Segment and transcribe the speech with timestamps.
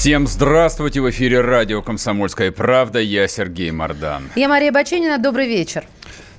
[0.00, 1.02] Всем здравствуйте!
[1.02, 3.00] В эфире радио «Комсомольская правда».
[3.00, 4.30] Я Сергей Мордан.
[4.34, 5.18] Я Мария Баченина.
[5.18, 5.84] Добрый вечер.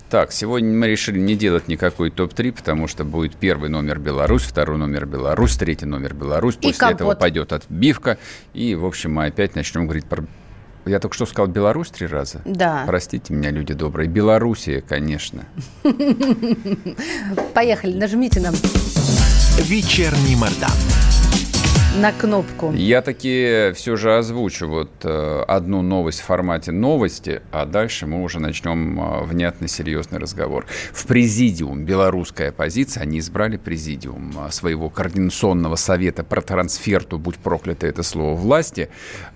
[0.09, 4.79] Так, сегодня мы решили не делать никакой топ-3, потому что будет первый номер Беларусь, второй
[4.79, 6.55] номер Беларусь, третий номер Беларусь.
[6.55, 6.95] После компот.
[6.95, 8.17] этого пойдет отбивка.
[8.55, 10.25] И, в общем, мы опять начнем говорить про...
[10.87, 12.41] Я только что сказал Беларусь три раза.
[12.45, 12.85] Да.
[12.87, 14.09] Простите меня, люди добрые.
[14.09, 15.45] Белоруссия, конечно.
[17.53, 18.55] Поехали, нажмите нам
[19.59, 20.71] Вечерний Мордан.
[21.95, 22.71] На кнопку.
[22.73, 28.23] Я таки все же озвучу вот э, одну новость в формате новости, а дальше мы
[28.23, 30.65] уже начнем э, внятный, серьезный разговор.
[30.93, 37.87] В президиум белорусская оппозиция, они избрали президиум э, своего координационного совета про трансферту, будь проклято
[37.87, 38.89] это слово, власти.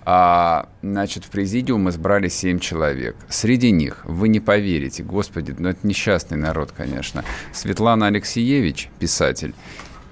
[0.04, 3.16] А, значит, в президиум избрали семь человек.
[3.28, 7.22] Среди них, вы не поверите, господи, ну это несчастный народ, конечно,
[7.52, 9.54] Светлана Алексеевич, писатель,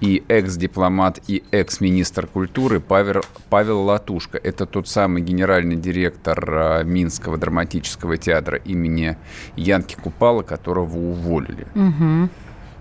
[0.01, 4.37] и экс-дипломат и экс-министр культуры Павел, Павел Латушко.
[4.37, 9.17] Это тот самый генеральный директор а, Минского драматического театра имени
[9.55, 11.67] Янки Купала, которого уволили.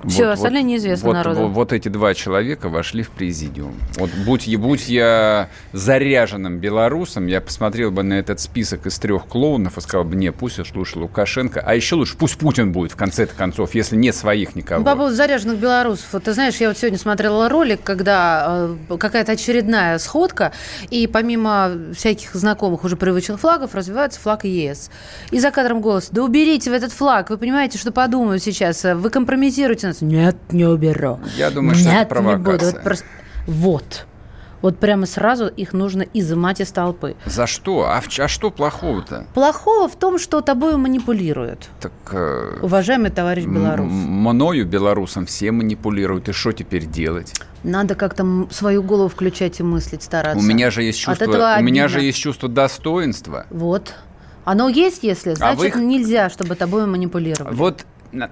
[0.08, 1.40] Всё, остальное неизвестно вот, народу.
[1.42, 3.74] Вот, вот эти два человека вошли в президиум.
[3.96, 9.78] Вот будь, будь я заряженным белорусом, я посмотрел бы на этот список из трех клоунов
[9.78, 12.96] и сказал бы, не, пусть уж лучше Лукашенко, а еще лучше пусть Путин будет в
[12.96, 14.80] конце концов, если нет своих никого.
[14.80, 16.06] Ну, По поводу заряженных белорусов.
[16.12, 20.52] Вот Ты знаешь, я вот сегодня смотрела ролик, когда э, какая-то очередная сходка,
[20.90, 24.90] и помимо всяких знакомых уже привычных флагов развивается флаг ЕС.
[25.30, 29.10] И за кадром голос, да уберите в этот флаг, вы понимаете, что подумают сейчас, вы
[29.10, 29.93] компрометируете нас.
[30.02, 31.18] Нет, не уберу.
[31.36, 32.24] Я думаю, что это Нет, не буду.
[32.44, 32.72] провокация.
[32.72, 33.06] Вот, просто-
[33.46, 34.06] вот.
[34.62, 37.16] Вот прямо сразу их нужно изымать из толпы.
[37.26, 37.84] За что?
[37.86, 39.26] А, в а что плохого-то?
[39.34, 41.68] Плохого в том, что тобой манипулируют.
[41.80, 43.86] Так э, Уважаемый товарищ белорус.
[43.90, 46.30] мною, белорусом, все манипулируют.
[46.30, 47.34] И что теперь делать?
[47.62, 50.38] Надо как-то свою голову включать и мыслить, стараться.
[50.38, 53.44] У меня же есть чувство, у меня же есть чувство достоинства.
[53.50, 53.94] Вот.
[54.44, 57.54] Оно есть, если, А вы значит, их- нельзя, чтобы тобой манипулировали.
[57.54, 57.84] Вот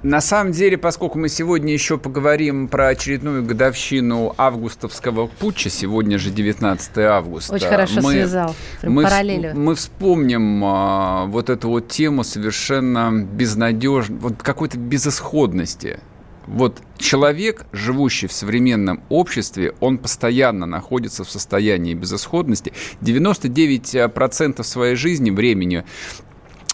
[0.03, 6.31] на, самом деле, поскольку мы сегодня еще поговорим про очередную годовщину августовского путча, сегодня же
[6.31, 7.55] 19 августа.
[7.55, 8.55] Очень хорошо связал.
[8.81, 9.51] Прям мы, параллелью.
[9.51, 16.01] вс- мы вспомним а, вот эту вот тему совершенно безнадежной, вот какой-то безысходности.
[16.47, 22.73] Вот человек, живущий в современном обществе, он постоянно находится в состоянии безысходности.
[23.01, 25.85] 99% своей жизни, времени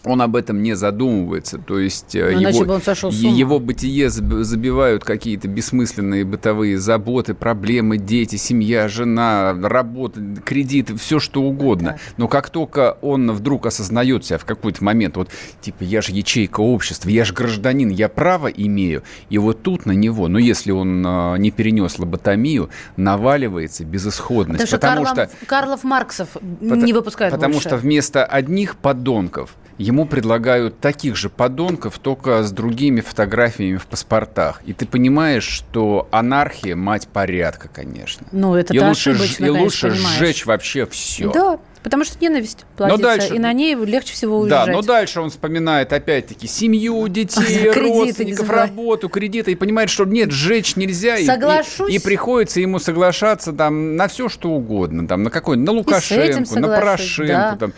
[0.09, 1.59] он об этом не задумывается.
[1.59, 3.33] То есть э, Ну, его, бы он сошел с ума.
[3.33, 11.19] его бытие заб- забивают какие-то бессмысленные бытовые заботы, проблемы, дети, семья, жена, работа, кредиты, все
[11.19, 11.93] что угодно.
[11.93, 12.01] Так.
[12.17, 15.29] Но как только он вдруг осознает себя в какой-то момент, вот
[15.61, 19.93] типа я же ячейка общества, я же гражданин, я право имею, и вот тут на
[19.93, 24.71] него, ну если он э, не перенес лоботомию, наваливается безысходность.
[24.71, 27.69] Потому что, Карлов, Карлов Марксов Пото- не выпускают Потому больше.
[27.69, 34.61] что вместо одних подонков ему предлагают таких же подонков, только с другими фотографиями в паспортах.
[34.67, 38.27] И ты понимаешь, что анархия– мать порядка, конечно.
[38.33, 40.19] Ну, это и лучше, ж- ошибочно, и конечно, лучше понимаешь.
[40.19, 41.33] сжечь вообще все.
[41.33, 44.75] Да, потому что ненависть плодится, дальше- и на ней легче всего Да, уезжать.
[44.77, 50.77] но дальше он вспоминает опять-таки семью, детей, родственников, работу, кредиты, и понимает, что нет, сжечь
[50.77, 51.17] нельзя.
[51.17, 51.93] и- и- Соглашусь.
[51.95, 55.07] И, приходится ему соглашаться там на все, что угодно.
[55.07, 57.33] Там, на какой на Лукашенко, на соглашусь, Порошенко.
[57.33, 57.57] да.
[57.57, 57.73] Там,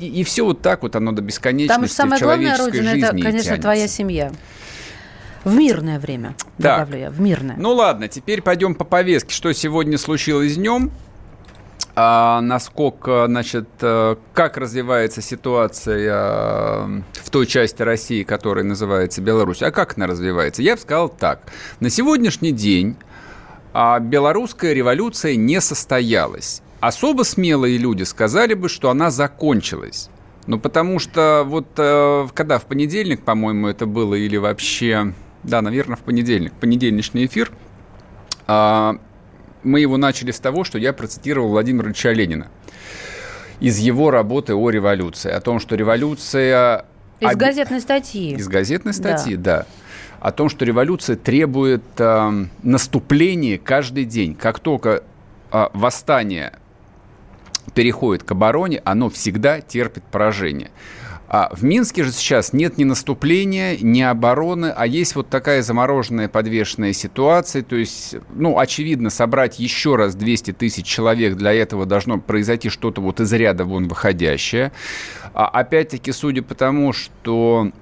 [0.00, 3.16] и, все вот так вот оно до бесконечности самая в главная человеческой родина, жизни это,
[3.16, 3.62] и конечно, тянется.
[3.62, 4.32] твоя семья.
[5.44, 6.80] В мирное время, Так.
[6.80, 7.56] добавлю я, в мирное.
[7.58, 9.32] Ну ладно, теперь пойдем по повестке.
[9.34, 10.90] Что сегодня случилось днем?
[12.00, 19.62] А, насколько, значит, э, как развивается ситуация э, в той части России, которая называется Беларусь,
[19.62, 20.62] а как она развивается?
[20.62, 21.40] Я бы сказал так.
[21.80, 22.94] На сегодняшний день
[23.72, 26.62] а, белорусская революция не состоялась.
[26.78, 30.08] Особо смелые люди сказали бы, что она закончилась.
[30.46, 35.14] Ну, потому что вот э, когда в понедельник, по-моему, это было, или вообще...
[35.42, 36.52] Да, наверное, в понедельник.
[36.60, 37.50] Понедельничный эфир.
[39.62, 42.48] Мы его начали с того, что я процитировал Владимира Ильича Ленина
[43.60, 45.30] из его работы о революции.
[45.30, 46.84] О том, что революция...
[47.20, 48.34] Из об- газетной статьи.
[48.34, 49.66] Из газетной статьи, да.
[50.20, 54.34] О том, что революция требует э, наступления каждый день.
[54.34, 55.02] Как только
[55.50, 56.52] э, восстание
[57.74, 60.70] переходит к обороне, оно всегда терпит поражение.
[61.28, 66.28] А в Минске же сейчас нет ни наступления, ни обороны, а есть вот такая замороженная
[66.28, 67.62] подвешенная ситуация.
[67.62, 73.02] То есть, ну, очевидно, собрать еще раз 200 тысяч человек для этого должно произойти что-то
[73.02, 74.72] вот из ряда вон выходящее.
[75.34, 77.72] А опять-таки, судя по тому, что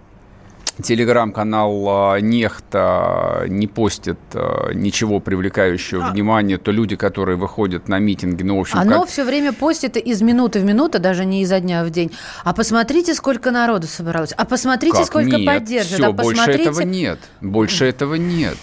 [0.83, 6.11] телеграм-канал а, Нехта не постит а, ничего привлекающего а.
[6.11, 8.79] внимания, то люди, которые выходят на митинги, ну, в общем...
[8.79, 9.09] Оно как...
[9.09, 12.13] все время постит из минуты в минуту, даже не изо дня в день.
[12.45, 14.33] А посмотрите, сколько народу собралось.
[14.33, 15.07] А посмотрите, как?
[15.07, 15.95] сколько нет, поддержит.
[15.95, 16.71] Все, а больше посмотрите...
[16.71, 17.19] этого нет.
[17.41, 18.57] Больше этого нет.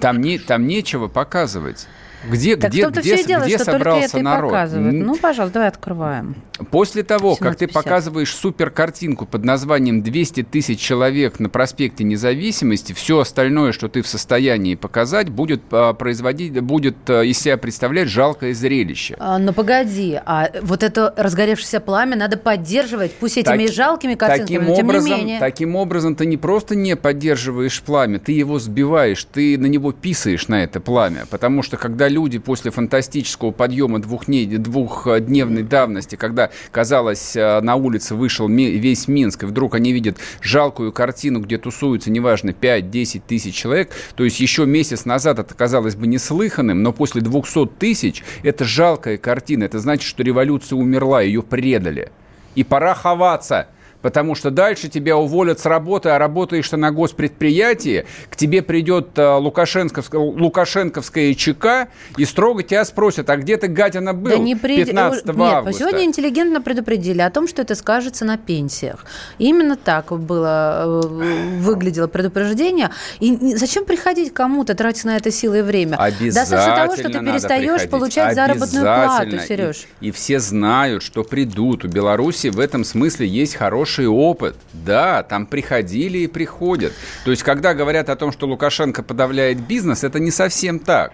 [0.00, 1.86] Там, не, там нечего показывать.
[2.28, 4.50] Где, так где, где, все дело, где что собрался только народ?
[4.50, 4.94] Показывают.
[4.94, 6.36] Ну, пожалуйста, давай открываем.
[6.70, 7.38] После того, 17.50.
[7.38, 13.72] как ты показываешь супер картинку под названием 200 тысяч человек на проспекте Независимости, все остальное,
[13.72, 19.16] что ты в состоянии показать, будет а, производить, будет а, из себя представлять жалкое зрелище.
[19.18, 24.58] А, но погоди, а вот это разгоревшееся пламя надо поддерживать, пусть этими так, жалкими картинками,
[24.58, 25.40] таким но тем образом, не менее.
[25.40, 30.48] Таким образом, ты не просто не поддерживаешь пламя, ты его сбиваешь, ты на него писаешь
[30.48, 37.60] на это пламя, потому что когда люди после фантастического подъема двухдневной давности, когда, казалось, э,
[37.60, 43.22] на улице вышел весь Минск, и вдруг они видят жалкую картину, где тусуются, неважно, 5-10
[43.26, 48.22] тысяч человек, то есть еще месяц назад это казалось бы неслыханным, но после 200 тысяч
[48.42, 52.12] это жалкая картина, это значит, что революция умерла, ее предали.
[52.54, 53.66] И пора ховаться–
[54.02, 59.18] потому что дальше тебя уволят с работы, а работаешь ты на госпредприятии, к тебе придет
[59.18, 64.56] э, Лукашенковская, Лукашенковская ЧК и строго тебя спросят, а где ты, гадина, был да не
[64.56, 64.84] при...
[64.84, 65.78] 15 Нет, августа?
[65.78, 69.06] сегодня интеллигентно предупредили о том, что это скажется на пенсиях.
[69.38, 72.90] Именно так было, э, выглядело предупреждение.
[73.20, 75.98] И зачем приходить кому-то, тратить на это силы и время?
[76.20, 79.86] Достаточно того, что ты перестаешь получать заработную плату, Сереж.
[80.00, 81.84] И, и все знают, что придут.
[81.84, 84.56] У Беларуси в этом смысле есть хороший хороший опыт.
[84.72, 86.92] Да, там приходили и приходят.
[87.24, 91.12] То есть, когда говорят о том, что Лукашенко подавляет бизнес, это не совсем так.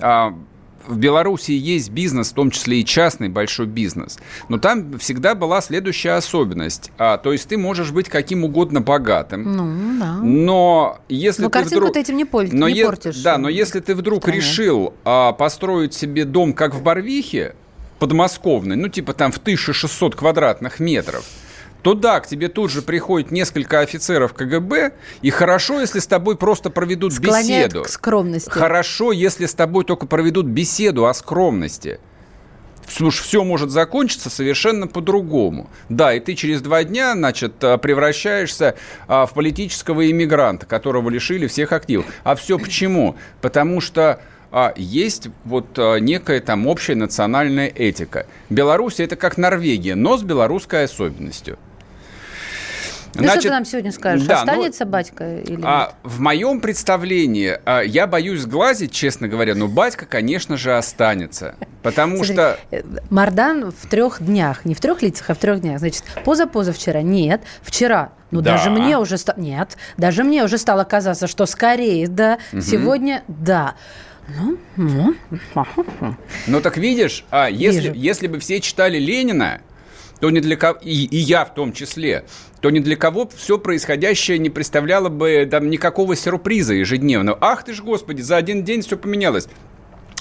[0.00, 0.34] А,
[0.86, 4.18] в Беларуси есть бизнес, в том числе и частный большой бизнес.
[4.48, 6.90] Но там всегда была следующая особенность.
[6.98, 9.56] А, то есть ты можешь быть каким угодно богатым.
[9.56, 10.18] Ну, да.
[10.22, 11.92] Но если но ты вдруг...
[11.92, 12.44] ты этим не, пол...
[12.50, 12.86] но не е...
[12.86, 13.22] портишь.
[13.22, 17.54] Да, но если ты вдруг решил а, построить себе дом, как в Барвихе,
[17.98, 21.24] подмосковный, ну типа там в 1600 квадратных метров,
[21.82, 24.92] то да, к тебе тут же приходит несколько офицеров КГБ,
[25.22, 27.84] и хорошо, если с тобой просто проведут Склоняют беседу.
[27.84, 28.50] к скромности.
[28.50, 32.00] Хорошо, если с тобой только проведут беседу о скромности.
[32.90, 35.68] Слушай, все может закончиться совершенно по-другому.
[35.90, 38.76] Да, и ты через два дня, значит, а, превращаешься
[39.06, 42.06] а, в политического иммигранта, которого лишили всех активов.
[42.24, 43.16] А все почему?
[43.42, 44.20] Потому что
[44.50, 48.26] а, есть вот а, некая там общая национальная этика.
[48.48, 51.58] Беларусь это как Норвегия, но с белорусской особенностью.
[53.14, 54.26] Ну, Значит, что ты нам сегодня скажешь?
[54.26, 59.54] Да, Останется ну, батька или а, В моем представлении, а, я боюсь сглазить, честно говоря,
[59.54, 61.56] но батька, конечно же, останется.
[61.82, 62.58] Потому Смотри, что...
[62.70, 65.78] Э, Мардан в трех днях, не в трех лицах, а в трех днях.
[65.78, 68.52] Значит, поза-позавчера нет, вчера ну, да.
[68.52, 69.16] даже мне уже...
[69.36, 72.60] Нет, даже мне уже стало казаться, что скорее, да, угу.
[72.60, 73.74] сегодня, да.
[74.36, 75.14] Ну, ну,
[76.46, 79.62] ну так видишь, а если, если бы все читали Ленина,
[80.20, 82.24] то ни для кого, и, и я в том числе,
[82.60, 87.38] то ни для кого все происходящее не представляло бы там никакого сюрприза ежедневного.
[87.40, 89.48] Ах ты ж, господи, за один день все поменялось.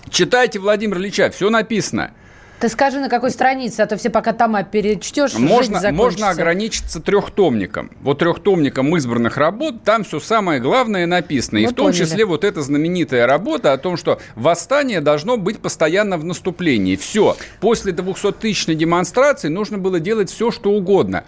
[0.10, 2.12] Читайте Владимир Ильича, все написано.
[2.60, 7.92] Ты скажи, на какой странице, а то все пока тома перечтешь, можно, можно ограничиться трехтомником.
[8.02, 11.60] Вот трехтомником избранных работ, там все самое главное написано.
[11.60, 12.04] Мы и в том поняли.
[12.04, 16.96] числе вот эта знаменитая работа о том, что восстание должно быть постоянно в наступлении.
[16.96, 17.38] Все.
[17.60, 21.26] После 200-тысячной демонстрации нужно было делать все, что угодно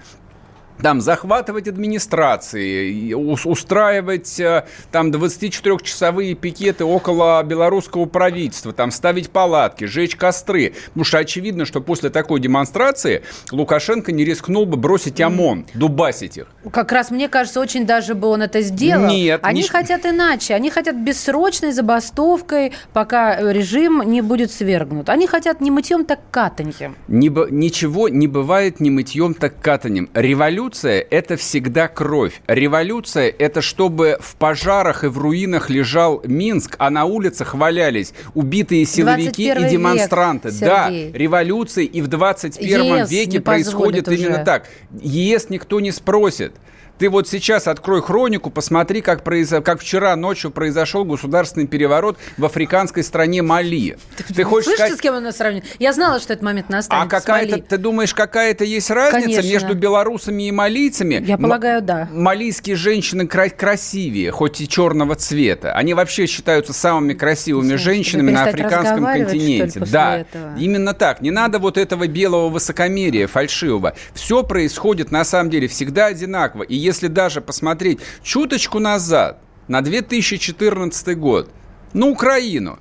[0.81, 10.15] там захватывать администрации, устраивать э, там 24-часовые пикеты около белорусского правительства, там ставить палатки, жечь
[10.15, 10.73] костры.
[10.87, 16.47] Потому что очевидно, что после такой демонстрации Лукашенко не рискнул бы бросить ОМОН, дубасить их.
[16.71, 19.07] Как раз мне кажется, очень даже бы он это сделал.
[19.07, 19.41] Нет.
[19.43, 19.67] Они не...
[19.67, 20.53] хотят иначе.
[20.53, 25.09] Они хотят бессрочной забастовкой, пока режим не будет свергнут.
[25.09, 26.95] Они хотят не мытьем, так катаньем.
[27.07, 30.09] Не, ничего не бывает не мытьем, так катаньем.
[30.13, 32.41] Революция Революция– это всегда кровь.
[32.45, 38.85] Революция– это чтобы в пожарах и в руинах лежал Минск, а на улицах валялись убитые
[38.85, 40.49] силовики и демонстранты.
[40.49, 44.67] Век, да, революции и в 21 ЕС веке происходит именно так.
[45.01, 46.53] ЕС никто не спросит.
[46.99, 49.53] Ты вот сейчас открой хронику, посмотри, как, произ...
[49.63, 53.97] как вчера ночью произошел государственный переворот в африканской стране Мали.
[54.17, 54.99] Ты, ты хочешь Слышите, сказать...
[54.99, 55.75] с кем он нас сравнивает?
[55.79, 57.05] Я знала, что этот момент настанет.
[57.05, 59.49] А какая-то, ты думаешь, какая-то есть разница Конечно.
[59.49, 61.23] между белорусами и малийцами?
[61.25, 62.09] Я полагаю, да.
[62.11, 65.71] Малийские женщины кра- красивее, хоть и черного цвета.
[65.71, 69.79] Они вообще считаются самыми красивыми Слушайте, женщинами на африканском континенте.
[69.79, 70.57] Да, этого?
[70.57, 71.21] именно так.
[71.21, 73.95] Не надо вот этого белого высокомерия фальшивого.
[74.13, 76.63] Все происходит на самом деле всегда одинаково.
[76.63, 81.49] И если даже посмотреть чуточку назад, на 2014 год,
[81.93, 82.79] на Украину,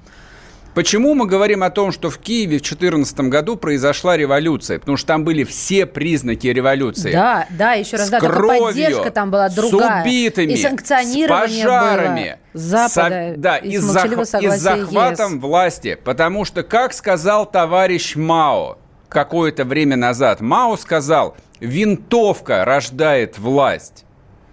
[0.79, 4.79] Почему мы говорим о том, что в Киеве в 2014 году произошла революция?
[4.79, 7.11] Потому что там были все признаки революции.
[7.11, 10.05] Да, да, еще раз, с да, кровью, поддержка там была другая.
[10.05, 12.39] С убитыми, и санкционирование с пожарами.
[12.53, 12.63] Было.
[12.63, 15.43] Запада, со, да, и, и, зах, и захватом ЕС.
[15.43, 15.99] власти.
[16.05, 24.05] Потому что, как сказал товарищ Мао какое-то время назад, Мао сказал, винтовка рождает власть.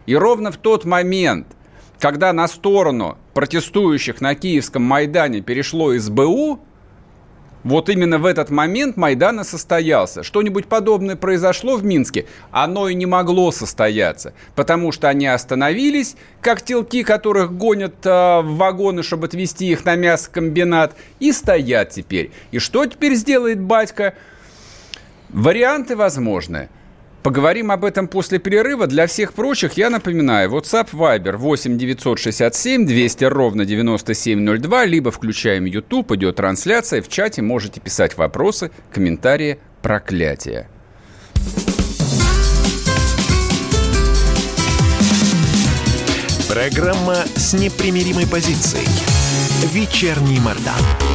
[0.05, 1.47] И ровно в тот момент,
[1.99, 6.59] когда на сторону протестующих на Киевском Майдане перешло СБУ,
[7.65, 10.21] вот именно в этот момент Майдан и состоялся.
[10.21, 12.27] Что-нибудь подобное произошло в Минске?
[12.51, 18.57] Оно и не могло состояться, потому что они остановились, как телки, которых гонят э, в
[18.57, 22.29] вагоны, чтобы отвезти их на мясокомбинат, и стоят теперь.
[22.51, 24.13] И что теперь сделает батька?
[25.29, 26.69] Варианты возможны.
[27.25, 28.85] Поговорим об этом после перерыва.
[28.85, 36.11] Для всех прочих я напоминаю, WhatsApp Viber 8 967 200 ровно 9702, либо включаем YouTube,
[36.11, 40.69] идет трансляция, в чате можете писать вопросы, комментарии, проклятия.
[46.47, 48.85] Программа с непримиримой позицией.
[49.73, 51.14] Вечерний Мордан.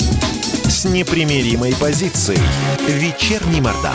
[0.81, 2.39] с непримиримой позицией.
[2.87, 3.93] Вечерний Мордан.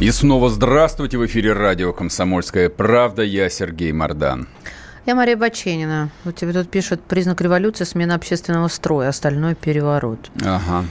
[0.00, 1.18] И снова здравствуйте.
[1.18, 3.22] В эфире радио «Комсомольская правда».
[3.22, 4.48] Я Сергей Мордан.
[5.06, 6.10] Я Мария Баченина.
[6.24, 10.32] Вот тебе тут пишут признак революции, смена общественного строя, остальное переворот.
[10.44, 10.84] Ага.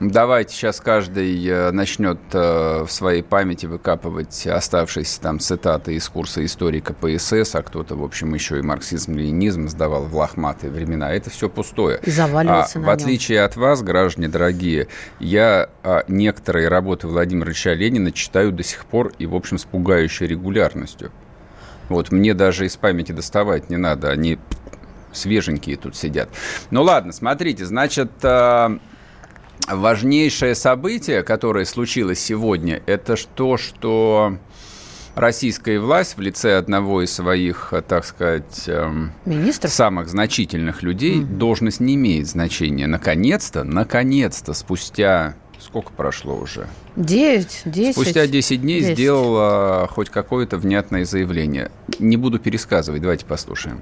[0.00, 6.44] Давайте сейчас каждый э, начнет э, в своей памяти выкапывать оставшиеся там цитаты из курса
[6.44, 11.12] историка ПСС, а кто-то, в общем, еще и марксизм-ленинизм сдавал в лохматые времена.
[11.12, 11.98] Это все пустое.
[12.02, 14.88] И заваливается а, В отличие от вас, граждане дорогие,
[15.18, 19.64] я а, некоторые работы Владимира Ильича Ленина читаю до сих пор и, в общем, с
[19.64, 21.10] пугающей регулярностью.
[21.88, 24.38] Вот мне даже из памяти доставать не надо, они
[25.12, 26.28] свеженькие тут сидят.
[26.70, 28.78] Ну ладно, смотрите, значит, а,
[29.68, 34.38] важнейшее событие, которое случилось сегодня, это то, что
[35.14, 39.72] российская власть в лице одного из своих, так сказать, эм, Министров?
[39.72, 41.36] самых значительных людей, mm-hmm.
[41.36, 42.86] должность не имеет значения.
[42.86, 46.68] Наконец-то, наконец-то, спустя сколько прошло уже?
[46.94, 47.94] Девять, десять.
[47.94, 48.94] Спустя 10 дней 10.
[48.94, 51.70] сделала хоть какое-то внятное заявление.
[51.98, 53.80] Не буду пересказывать, давайте послушаем.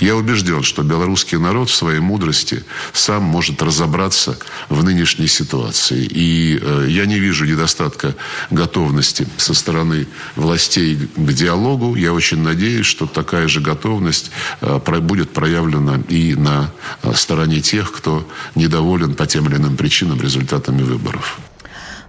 [0.00, 6.04] Я убежден, что белорусский народ в своей мудрости сам может разобраться в нынешней ситуации.
[6.04, 8.14] И э, я не вижу недостатка
[8.50, 10.06] готовности со стороны
[10.36, 11.94] властей к диалогу.
[11.94, 14.30] Я очень надеюсь, что такая же готовность
[14.60, 16.72] э, будет проявлена и на
[17.02, 21.38] э, стороне тех, кто недоволен по тем или иным причинам результатами выборов.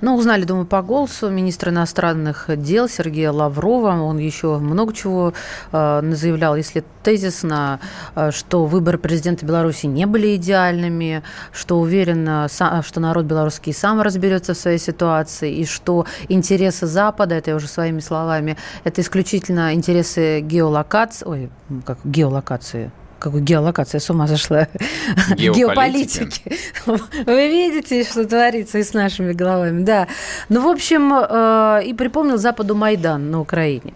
[0.05, 4.01] Ну, узнали, думаю, по голосу министра иностранных дел Сергея Лаврова.
[4.01, 5.33] Он еще много чего
[5.71, 7.79] э, заявлял, если тезисно,
[8.13, 14.53] э, что выборы президента Беларуси не были идеальными, что уверен, что народ белорусский сам разберется
[14.53, 20.41] в своей ситуации, и что интересы Запада, это я уже своими словами, это исключительно интересы
[20.41, 21.49] геолокации, ой,
[21.85, 22.91] как геолокации,
[23.23, 24.67] какой геолокация, с ума зашла.
[25.35, 26.57] Геополитики.
[26.85, 30.07] Вы видите, что творится и с нашими головами, да.
[30.49, 33.93] Ну, в общем, э, и припомнил Западу Майдан на Украине.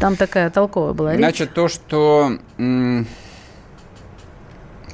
[0.00, 1.20] Там такая толковая была речь.
[1.20, 2.38] Значит, то, что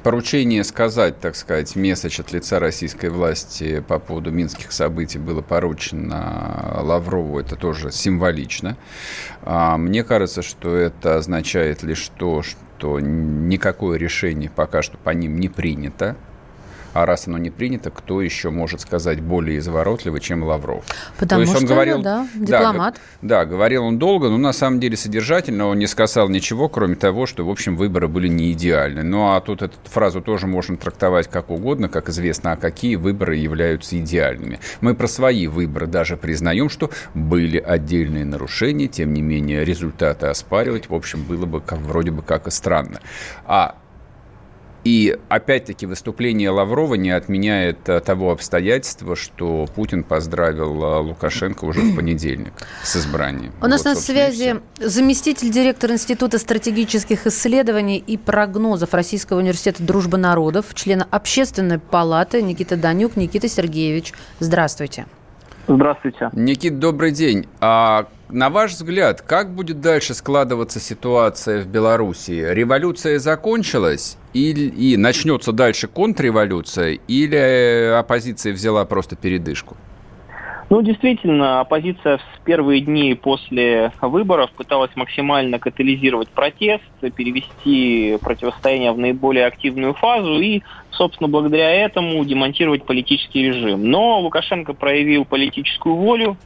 [0.02, 6.80] поручение сказать, так сказать, месседж от лица российской власти по поводу минских событий было поручено
[6.82, 8.76] Лаврову, это тоже символично.
[9.42, 12.58] А, мне кажется, что это означает лишь то, что
[13.00, 16.16] никакое решение пока что по ним не принято.
[16.92, 20.84] А раз оно не принято, кто еще может сказать более изворотливо, чем Лавров?
[21.18, 22.94] Потому что, он говорил, да, дипломат.
[23.22, 26.96] Да, да, говорил он долго, но на самом деле содержательно он не сказал ничего, кроме
[26.96, 29.02] того, что, в общем, выборы были не идеальны.
[29.02, 33.36] Ну, а тут эту фразу тоже можно трактовать как угодно, как известно, а какие выборы
[33.36, 34.60] являются идеальными.
[34.80, 40.88] Мы про свои выборы даже признаем, что были отдельные нарушения, тем не менее результаты оспаривать,
[40.88, 43.00] в общем, было бы как, вроде бы как и странно.
[43.46, 43.76] А
[44.84, 51.80] и опять-таки выступление Лаврова не отменяет э, того обстоятельства, что Путин поздравил э, Лукашенко уже
[51.80, 53.52] в понедельник с избранием.
[53.60, 60.18] У нас вот, на связи заместитель директора Института стратегических исследований и прогнозов Российского университета дружбы
[60.18, 63.16] народов, член Общественной палаты Никита Данюк.
[63.16, 65.06] Никита Сергеевич, здравствуйте.
[65.68, 66.30] Здравствуйте.
[66.32, 67.46] Никит, добрый день.
[67.60, 72.44] А на ваш взгляд, как будет дальше складываться ситуация в Беларуси?
[72.48, 79.76] Революция закончилась или, и начнется дальше контрреволюция, или оппозиция взяла просто передышку?
[80.70, 86.82] Ну, действительно, оппозиция в первые дни после выборов пыталась максимально катализировать протест,
[87.14, 93.90] перевести противостояние в наиболее активную фазу и, собственно, благодаря этому демонтировать политический режим.
[93.90, 96.38] Но Лукашенко проявил политическую волю,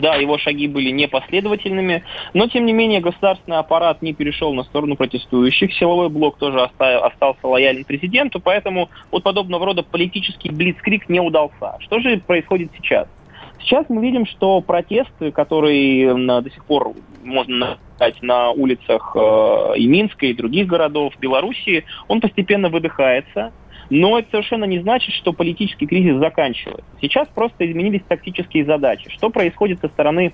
[0.00, 4.96] да, его шаги были непоследовательными, но тем не менее государственный аппарат не перешел на сторону
[4.96, 11.20] протестующих, силовой блок тоже оставил, остался лоялен президенту, поэтому вот подобного рода политический блицкрик не
[11.20, 11.76] удался.
[11.80, 13.08] Что же происходит сейчас?
[13.60, 16.92] Сейчас мы видим, что протесты, которые до сих пор
[17.24, 23.52] можно наблюдать на улицах э, и Минска, и других городов Белоруссии, он постепенно выдыхается.
[23.90, 26.84] Но это совершенно не значит, что политический кризис заканчивается.
[27.00, 29.08] Сейчас просто изменились тактические задачи.
[29.10, 30.32] Что происходит со стороны,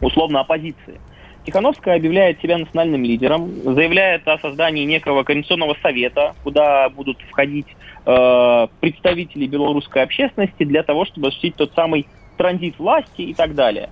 [0.00, 1.00] условно, оппозиции?
[1.44, 7.68] Тихановская объявляет себя национальным лидером, заявляет о создании некого координационного совета, куда будут входить
[8.04, 13.88] э, представители белорусской общественности для того, чтобы осуществить тот самый транзит власти и так далее.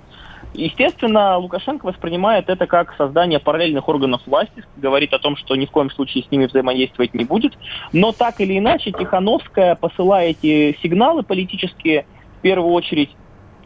[0.56, 5.70] Естественно, Лукашенко воспринимает это как создание параллельных органов власти, говорит о том, что ни в
[5.70, 7.52] коем случае с ними взаимодействовать не будет.
[7.92, 12.06] Но так или иначе, Тихановская, посылая эти сигналы политические,
[12.38, 13.10] в первую очередь,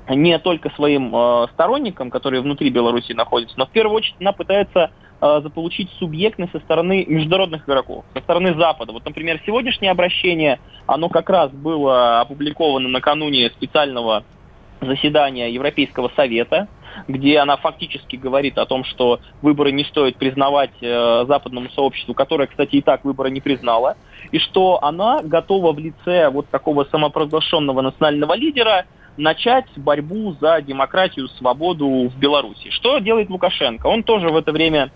[0.08, 4.90] не только своим э, сторонникам, которые внутри Беларуси находятся, но в первую очередь она пытается
[5.20, 8.92] э, заполучить субъектность со стороны международных игроков, со стороны Запада.
[8.92, 14.24] Вот, например, сегодняшнее обращение, оно как раз было опубликовано накануне специального
[14.80, 16.68] заседания Европейского совета,
[17.06, 22.46] где она фактически говорит о том, что выборы не стоит признавать э, западному сообществу, которое,
[22.46, 23.96] кстати, и так выборы не признало,
[24.32, 31.28] и что она готова в лице вот такого самопровозглашенного национального лидера начать борьбу за демократию,
[31.28, 32.70] свободу в Беларуси.
[32.70, 33.86] Что делает Лукашенко?
[33.86, 34.90] Он тоже в это время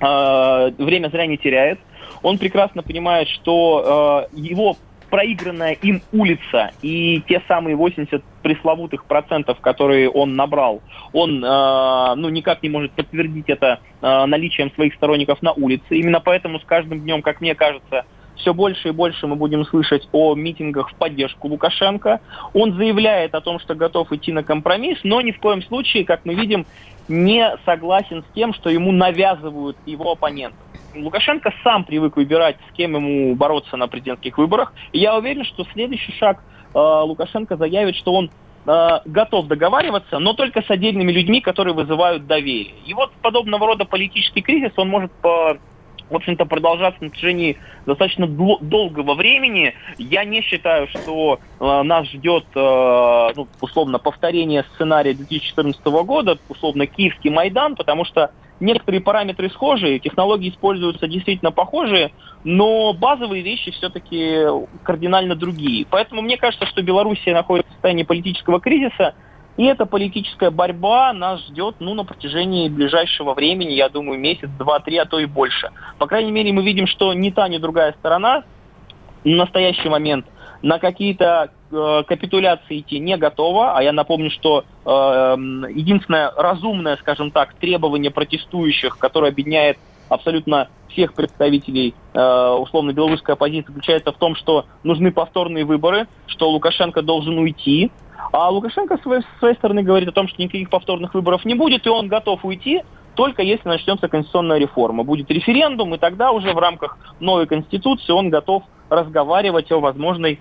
[0.00, 1.80] э, время зря не теряет.
[2.22, 4.76] Он прекрасно понимает, что э, его
[5.10, 10.82] проигранная им улица и те самые 80 пресловутых процентов, которые он набрал,
[11.14, 15.84] он э, ну, никак не может подтвердить это э, наличием своих сторонников на улице.
[15.88, 18.04] Именно поэтому с каждым днем, как мне кажется,
[18.36, 22.20] все больше и больше мы будем слышать о митингах в поддержку Лукашенко.
[22.52, 26.26] Он заявляет о том, что готов идти на компромисс, но ни в коем случае, как
[26.26, 26.66] мы видим,
[27.08, 30.56] не согласен с тем, что ему навязывают его оппоненты.
[30.94, 34.74] Лукашенко сам привык выбирать, с кем ему бороться на президентских выборах.
[34.92, 36.42] И я уверен, что следующий шаг
[36.78, 38.30] Лукашенко заявит, что он
[38.66, 42.74] э, готов договариваться, но только с отдельными людьми, которые вызывают доверие.
[42.86, 45.56] И вот подобного рода политический кризис, он может по
[46.10, 47.56] в общем-то, продолжаться на протяжении
[47.86, 49.74] достаточно долгого времени.
[49.98, 56.86] Я не считаю, что э, нас ждет, э, ну, условно, повторение сценария 2014 года, условно,
[56.86, 62.12] Киевский Майдан, потому что некоторые параметры схожие, технологии используются действительно похожие,
[62.44, 64.44] но базовые вещи все-таки
[64.82, 65.86] кардинально другие.
[65.88, 69.14] Поэтому мне кажется, что Белоруссия находится в состоянии политического кризиса,
[69.56, 74.80] и эта политическая борьба нас ждет ну, на протяжении ближайшего времени, я думаю, месяц, два,
[74.80, 75.70] три, а то и больше.
[75.98, 78.42] По крайней мере, мы видим, что ни та, ни другая сторона
[79.22, 80.26] в настоящий момент
[80.62, 83.76] на какие-то э, капитуляции идти не готова.
[83.76, 84.90] А я напомню, что э,
[85.70, 93.68] единственное разумное, скажем так, требование протестующих, которое объединяет абсолютно всех представителей э, условно белорусской оппозиции,
[93.68, 97.90] заключается в том, что нужны повторные выборы, что Лукашенко должен уйти,
[98.32, 101.86] а Лукашенко с с своей стороны говорит о том, что никаких повторных выборов не будет,
[101.86, 102.82] и он готов уйти,
[103.14, 105.04] только если начнется конституционная реформа.
[105.04, 110.40] Будет референдум, и тогда уже в рамках новой конституции он готов разговаривать о возможной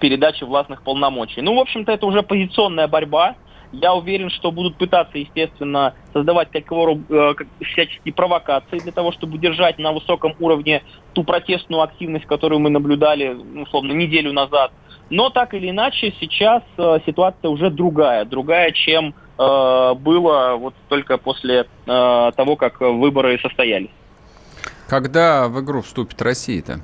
[0.00, 1.40] передаче властных полномочий.
[1.40, 3.36] Ну, в общем-то, это уже позиционная борьба.
[3.72, 9.78] Я уверен, что будут пытаться, естественно, создавать какого э, всяческие провокации для того, чтобы держать
[9.78, 14.72] на высоком уровне ту протестную активность, которую мы наблюдали, условно, неделю назад–
[15.10, 18.24] Но так или иначе, сейчас э, ситуация уже другая.
[18.24, 21.66] Другая, чем э, было вот только после э,
[22.36, 23.90] того, как выборы состоялись.
[24.86, 26.80] Когда в игру вступит Россия-то?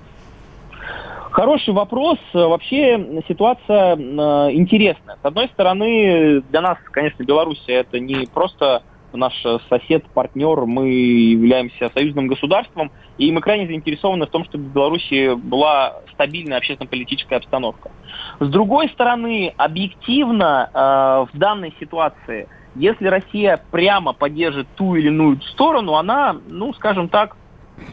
[1.35, 2.19] Хороший вопрос.
[2.33, 5.17] Вообще ситуация э, интересная.
[5.21, 9.35] С одной стороны, для нас, конечно, Белоруссия это не просто наш
[9.69, 15.35] сосед, партнер, мы являемся союзным государством, и мы крайне заинтересованы в том, чтобы в Беларуси
[15.35, 17.91] была стабильная общественно-политическая обстановка.
[18.39, 25.43] С другой стороны, объективно э, в данной ситуации, если Россия прямо поддержит ту или иную
[25.43, 27.37] сторону, она, ну, скажем так,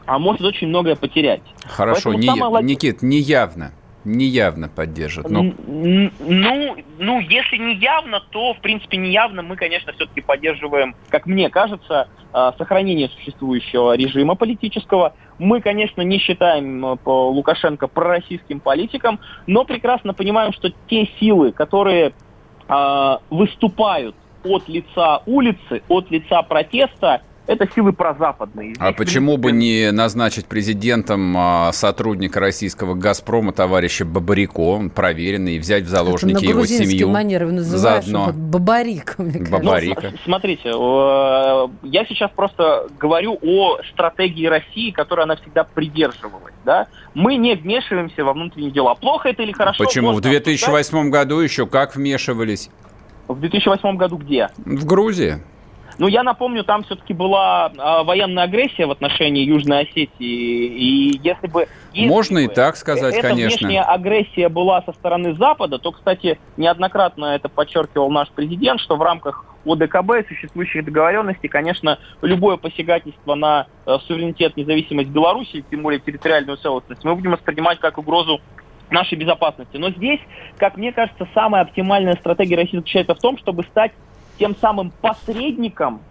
[0.06, 1.42] а может очень многое потерять.
[1.66, 2.66] Хорошо, не, самое...
[2.66, 5.30] Никит, неявно неявно поддержит.
[5.30, 5.44] Но...
[5.68, 11.50] Ну, ну, если не явно, то, в принципе, неявно мы, конечно, все-таки поддерживаем, как мне
[11.50, 15.14] кажется, а, сохранение существующего режима политического.
[15.38, 22.14] Мы, конечно, не считаем э, Лукашенко пророссийским политиком, но прекрасно понимаем, что те силы, которые
[22.68, 28.74] э, выступают от лица улицы, от лица протеста, это силы прозападные.
[28.80, 35.60] а почему бы не назначить президентом а, сотрудника российского «Газпрома» товарища Бабарико, он проверенный, и
[35.60, 37.10] взять в заложники его семью?
[37.10, 38.32] манер называешь заодно.
[38.34, 40.12] Бабарик, Бабарика.
[40.12, 46.54] Ну, смотрите, я сейчас просто говорю о стратегии России, которой она всегда придерживалась.
[46.64, 46.88] Да?
[47.14, 48.96] Мы не вмешиваемся во внутренние дела.
[48.96, 49.84] Плохо это или хорошо?
[49.84, 50.14] Почему?
[50.14, 51.12] В 2008 обсуждать?
[51.12, 52.70] году еще как вмешивались?
[53.28, 54.50] В 2008 году где?
[54.58, 55.42] В Грузии.
[56.02, 61.46] Ну, я напомню, там все-таки была э, военная агрессия в отношении Южной Осетии, и если
[61.46, 61.68] бы...
[61.94, 63.68] Если Можно бы и так сказать, эта конечно.
[63.68, 69.02] внешняя агрессия была со стороны Запада, то, кстати, неоднократно это подчеркивал наш президент, что в
[69.04, 76.58] рамках ОДКБ, существующих договоренностей, конечно, любое посягательство на э, суверенитет, независимость Беларуси, тем более территориальную
[76.58, 78.42] целостность, мы будем воспринимать как угрозу
[78.90, 79.78] нашей безопасности.
[79.78, 80.20] Но здесь,
[80.58, 83.92] как мне кажется, самая оптимальная стратегия России заключается в том, чтобы стать
[84.42, 86.02] тем самым посредником,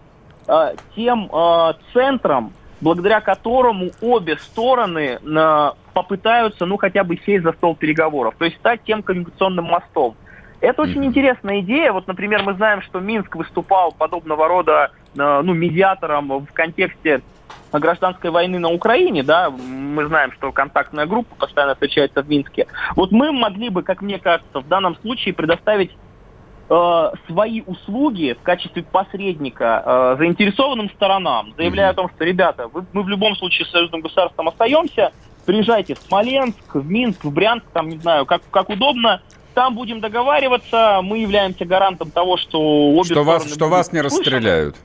[0.46, 7.52] э, тем э, центром, благодаря которому обе стороны э, попытаются, ну, хотя бы сесть за
[7.54, 10.14] стол переговоров, то есть стать тем коммуникационным мостом.
[10.60, 11.90] Это очень интересная идея.
[11.90, 17.22] Вот, например, мы знаем, что Минск выступал подобного рода ну, медиатором в контексте
[17.72, 22.66] гражданской войны на Украине, да, мы знаем, что контактная группа постоянно встречается в Минске.
[22.94, 25.96] Вот мы могли бы, как мне кажется, в данном случае предоставить
[27.26, 31.92] свои услуги в качестве посредника э, заинтересованным сторонам, заявляя mm-hmm.
[31.92, 35.12] о том, что, ребята, вы, мы в любом случае с союзным государством остаемся,
[35.46, 39.20] приезжайте в Смоленск, в Минск, в Брянск, там, не знаю, как, как удобно,
[39.54, 44.76] там будем договариваться, мы являемся гарантом того, что обе что вас, Что вас не расстреляют.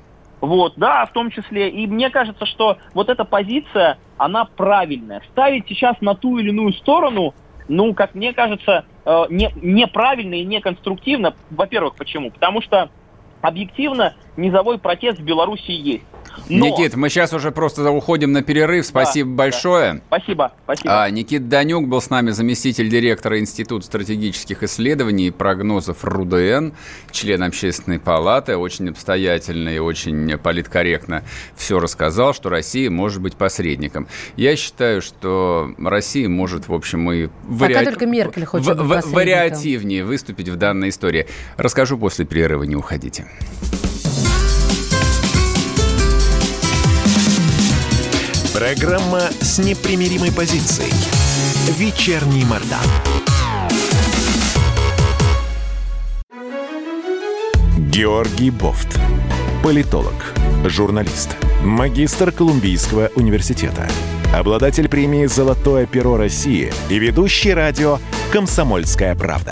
[0.41, 1.69] Вот, да, в том числе.
[1.69, 5.21] И мне кажется, что вот эта позиция, она правильная.
[5.31, 7.35] Ставить сейчас на ту или иную сторону,
[7.67, 11.35] ну, как мне кажется, э, не, неправильно и неконструктивно.
[11.49, 12.31] Во-первых, почему?
[12.31, 12.89] Потому что
[13.41, 16.03] объективно низовой протест в Беларуси есть.
[16.49, 16.67] Но...
[16.67, 18.85] Никит, мы сейчас уже просто уходим на перерыв.
[18.85, 19.93] Спасибо да, большое.
[19.93, 20.01] Да.
[20.17, 21.03] Спасибо, спасибо.
[21.03, 26.69] А, Никит Данюк был с нами заместитель директора Института стратегических исследований и прогнозов РУДН,
[27.11, 31.23] член Общественной палаты, очень обстоятельно и очень политкорректно
[31.55, 34.07] все рассказал, что Россия может быть посредником.
[34.35, 37.85] Я считаю, что Россия может, в общем, и вари...
[37.85, 41.27] только Меркель хочет в- в- вариативнее выступить в данной истории.
[41.57, 43.25] Расскажу после перерыва, не уходите.
[48.55, 50.93] Программа с непримиримой позицией.
[51.77, 52.79] Вечерний Мордан.
[57.77, 58.97] Георгий Бофт.
[59.61, 60.13] Политолог,
[60.63, 63.89] журналист, магистр Колумбийского университета,
[64.33, 67.99] обладатель премии «Золотое перо России» и ведущий радио
[68.31, 69.51] «Комсомольская правда».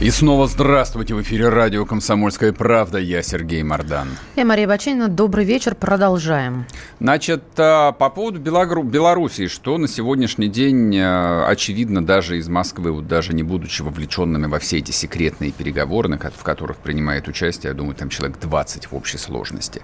[0.00, 1.14] И снова здравствуйте.
[1.14, 2.98] В эфире радио «Комсомольская правда».
[2.98, 4.08] Я Сергей Мордан.
[4.34, 5.06] Я Мария Баченина.
[5.06, 5.76] Добрый вечер.
[5.76, 6.66] Продолжаем.
[6.98, 8.82] Значит, а, по поводу Белогру...
[8.82, 14.46] Белоруссии, что на сегодняшний день а, очевидно даже из Москвы, вот даже не будучи вовлеченными
[14.46, 18.96] во все эти секретные переговоры, в которых принимает участие, я думаю, там человек 20 в
[18.96, 19.80] общей сложности.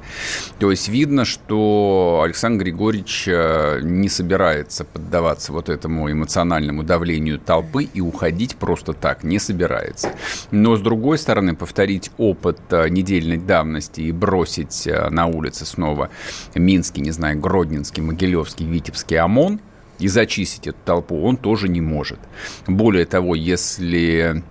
[0.59, 7.85] То есть видно, что Александр Григорьевич а, не собирается поддаваться вот этому эмоциональному давлению толпы
[7.85, 10.49] и уходить просто так не собирается высказаться.
[10.51, 16.11] Но, с другой стороны, повторить опыт э, недельной давности и бросить э, на улице снова
[16.55, 19.61] Минский, не знаю, Гродненский, Могилевский, Витебский ОМОН
[19.99, 22.19] и зачистить эту толпу он тоже не может.
[22.67, 24.43] Более того, если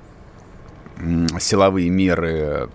[1.39, 2.69] силовые меры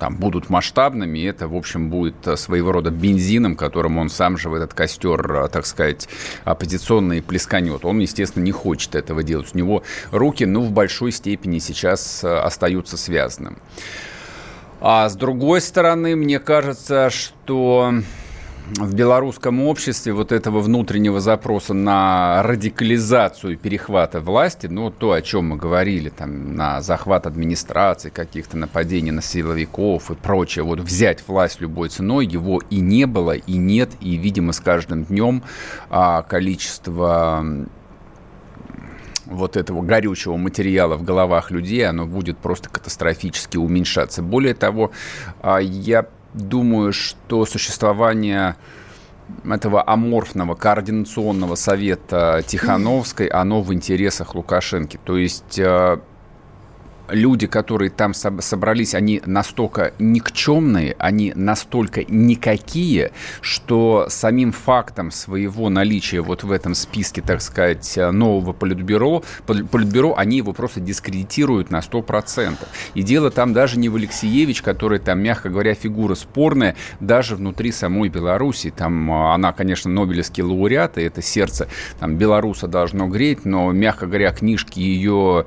[0.00, 4.48] там будут масштабными, это, в общем, будет э, своего рода бензином, которым он сам же
[4.48, 6.08] в этот костер, э, так сказать,
[6.44, 7.84] оппозиционный плесканет.
[7.84, 9.50] Он, естественно, не хочет этого делать.
[9.54, 13.58] У него руки, ну, в большой степени сейчас э, остаются связанным.
[14.80, 17.92] А с другой стороны, мне кажется, что
[18.78, 25.48] в белорусском обществе вот этого внутреннего запроса на радикализацию перехвата власти, ну, то, о чем
[25.48, 31.60] мы говорили, там, на захват администрации, каких-то нападений на силовиков и прочее, вот взять власть
[31.60, 35.42] любой ценой, его и не было, и нет, и, видимо, с каждым днем
[35.88, 37.44] а, количество
[39.26, 44.22] вот этого горючего материала в головах людей, оно будет просто катастрофически уменьшаться.
[44.22, 44.90] Более того,
[45.40, 48.56] а, я думаю, что существование
[49.44, 54.98] этого аморфного координационного совета Тихановской, оно в интересах Лукашенко.
[55.04, 55.98] То есть э,
[57.12, 66.20] люди, которые там собрались, они настолько никчемные, они настолько никакие, что самим фактом своего наличия
[66.20, 72.56] вот в этом списке, так сказать, нового политбюро, политбюро они его просто дискредитируют на 100%.
[72.94, 77.72] И дело там даже не в Алексеевич, который там, мягко говоря, фигура спорная, даже внутри
[77.72, 78.72] самой Беларуси.
[78.74, 81.68] Там а, она, конечно, Нобелевский лауреат, и это сердце
[81.98, 85.46] там белоруса должно греть, но, мягко говоря, книжки ее,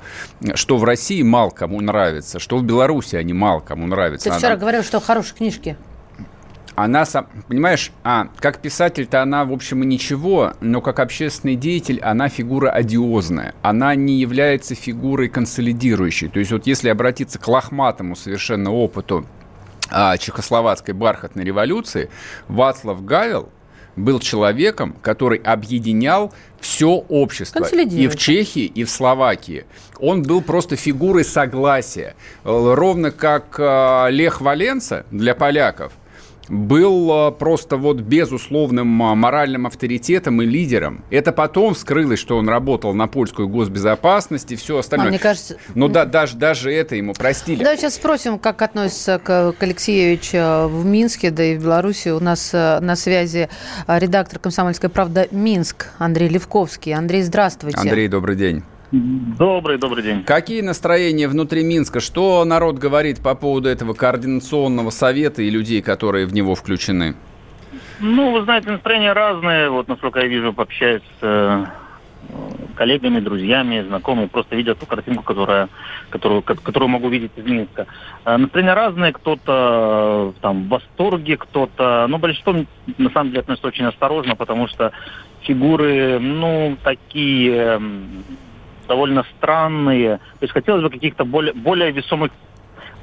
[0.54, 4.30] что в России мало кому нравится, что в Беларуси они мало кому нравятся.
[4.30, 5.76] Ты вчера говорил, что хорошие книжки.
[6.76, 7.04] Она,
[7.46, 12.68] понимаешь, а, как писатель-то она, в общем, и ничего, но как общественный деятель она фигура
[12.70, 13.54] одиозная.
[13.62, 16.28] Она не является фигурой консолидирующей.
[16.28, 19.24] То есть вот если обратиться к лохматому совершенно опыту
[19.88, 22.10] а, чехословацкой бархатной революции,
[22.48, 23.50] Вацлав Гавел–
[23.96, 27.66] был человеком, который объединял все общество.
[28.04, 29.64] И в Чехии, и в Словакии.
[29.98, 32.14] Он был просто фигурой согласия.
[32.44, 35.92] Ровно как э, Лех Валенца для поляков–
[36.48, 41.04] был э, просто вот безусловным э, моральным авторитетом и лидером.
[41.10, 45.08] Это потом вскрылось, что он работал на польскую госбезопасность и все остальное.
[45.08, 45.56] А, мне кажется...
[45.74, 47.62] Но да, даже, даже это ему простили.
[47.62, 52.08] Давай сейчас спросим, как относится к, к Алексеевичу э, в Минске, да и в Беларуси.
[52.08, 53.48] У нас на связи
[53.86, 56.92] редактор «Комсомольской правды» Минск Андрей Левковский.
[56.92, 57.78] Андрей, здравствуйте.
[57.78, 58.62] Андрей, добрый день.
[58.94, 60.22] Добрый, добрый день.
[60.22, 61.98] Какие настроения внутри Минска?
[61.98, 67.16] Что народ говорит по поводу этого координационного совета и людей, которые в него включены?
[67.98, 69.68] Ну, вы знаете, настроения разные.
[69.68, 71.64] Вот, насколько я вижу, пообщаюсь с э,
[72.76, 75.68] коллегами, друзьями, знакомыми, просто видят ту картинку, которая,
[76.10, 77.88] которую, которую могу видеть из Минска.
[78.24, 82.06] Э, настроения разные, кто-то э, там в восторге, кто-то...
[82.08, 82.54] Ну, большинство,
[82.98, 84.92] на самом деле, относится очень осторожно, потому что
[85.42, 87.80] фигуры, ну, такие
[88.86, 90.18] довольно странные.
[90.18, 92.30] То есть хотелось бы каких-то более, более весомых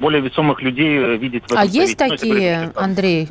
[0.02, 2.16] более весомых людей э, видеть в этом А есть совете.
[2.16, 3.28] такие, ну, Андрей?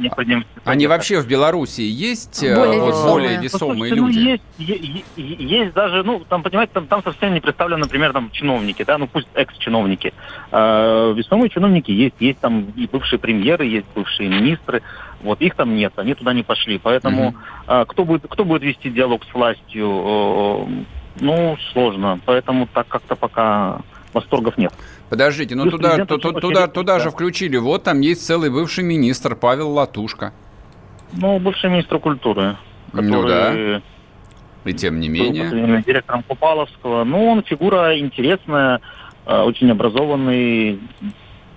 [0.64, 3.12] Они вообще в Беларуси есть э, более, вот, весомые.
[3.12, 4.20] более весомые ну, люди?
[4.20, 8.32] Ну, есть, есть, есть даже, ну, там, понимаете, там, там совсем не представлены, например, там
[8.32, 10.14] чиновники, да, ну пусть экс-чиновники.
[10.52, 14.82] Э, весомые чиновники есть, есть там и бывшие премьеры, есть бывшие министры.
[15.24, 16.80] Вот их там нет, они туда не пошли.
[16.80, 17.36] Поэтому
[17.68, 17.82] mm-hmm.
[17.82, 19.88] э, кто, будет, кто будет вести диалог с властью?
[19.88, 22.19] Э, ну, сложно.
[22.26, 23.82] Поэтому так как-то пока
[24.13, 24.74] восторгов нет.
[25.10, 27.58] Подождите, ну туда, туда, туда, туда же включили.
[27.58, 30.34] Вот там есть целый бывший министр Павел Латушка.
[31.13, 32.58] Ну, бывший министр культуры.
[32.91, 33.82] Который ну да.
[34.63, 35.84] И тем не менее.
[35.86, 37.04] Директором Купаловского.
[37.04, 38.80] Ну, он фигура интересная,
[39.26, 40.80] э, очень образованный,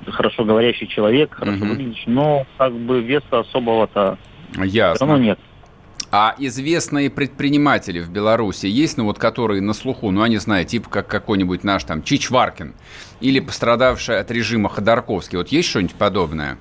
[0.07, 1.67] хорошо говорящий человек, хорошо угу.
[1.67, 4.19] выглядящий, но как бы веса особого-то
[4.57, 4.95] Ясно.
[4.95, 5.39] все равно нет.
[6.17, 10.65] А известные предприниматели в Беларуси есть, ну вот которые на слуху, ну, я не знаю,
[10.65, 12.73] типа как какой-нибудь наш там Чичваркин
[13.21, 15.39] или пострадавший от режима Ходорковский.
[15.39, 16.57] Вот есть что-нибудь подобное?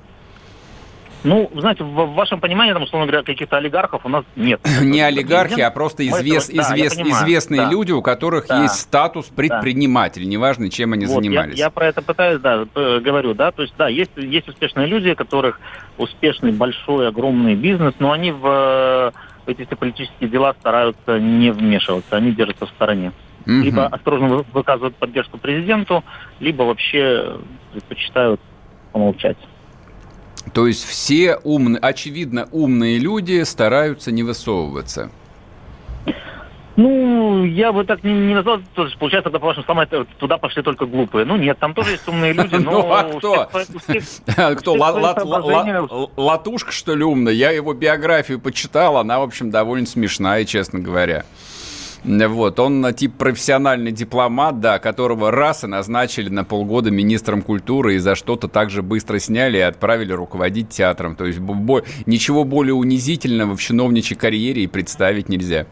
[1.23, 4.59] Ну, знаете, в вашем понимании, там, условно говоря, каких-то олигархов у нас нет.
[4.81, 7.69] Не олигархи, а просто извест, да, извест, известные да.
[7.69, 8.63] люди, у которых да.
[8.63, 10.29] есть статус предприниматель, да.
[10.29, 11.59] неважно, чем они вот, занимались.
[11.59, 15.11] Я, я про это пытаюсь, да, говорю, да, то есть, да, есть, есть успешные люди,
[15.11, 15.61] у которых
[15.99, 19.13] успешный большой, огромный бизнес, но они в
[19.45, 23.11] эти все политические дела стараются не вмешиваться, они держатся в стороне.
[23.45, 23.51] Угу.
[23.51, 26.03] Либо осторожно выказывают поддержку президенту,
[26.39, 27.37] либо вообще
[27.71, 28.39] предпочитают
[28.91, 29.37] помолчать.
[30.53, 35.11] То есть все умные, очевидно, умные люди стараются не высовываться.
[36.75, 40.63] Ну, я бы так не, не назвал, то есть, получается, тогда, по-вашему, самое, туда пошли
[40.63, 41.23] только глупые.
[41.23, 42.71] Ну, нет, там тоже есть умные люди, но...
[42.71, 43.49] Ну, а кто?
[44.55, 44.73] Кто,
[46.17, 47.35] Латушка, что ли, умный?
[47.35, 51.25] Я его биографию почитал, она, в общем, довольно смешная, честно говоря.
[52.03, 57.99] Вот, он тип профессиональный дипломат, да, которого раз и назначили на полгода министром культуры и
[57.99, 61.15] за что-то также быстро сняли и отправили руководить театром.
[61.15, 61.39] То есть
[62.05, 65.65] ничего более унизительного в чиновничьей карьере и представить нельзя.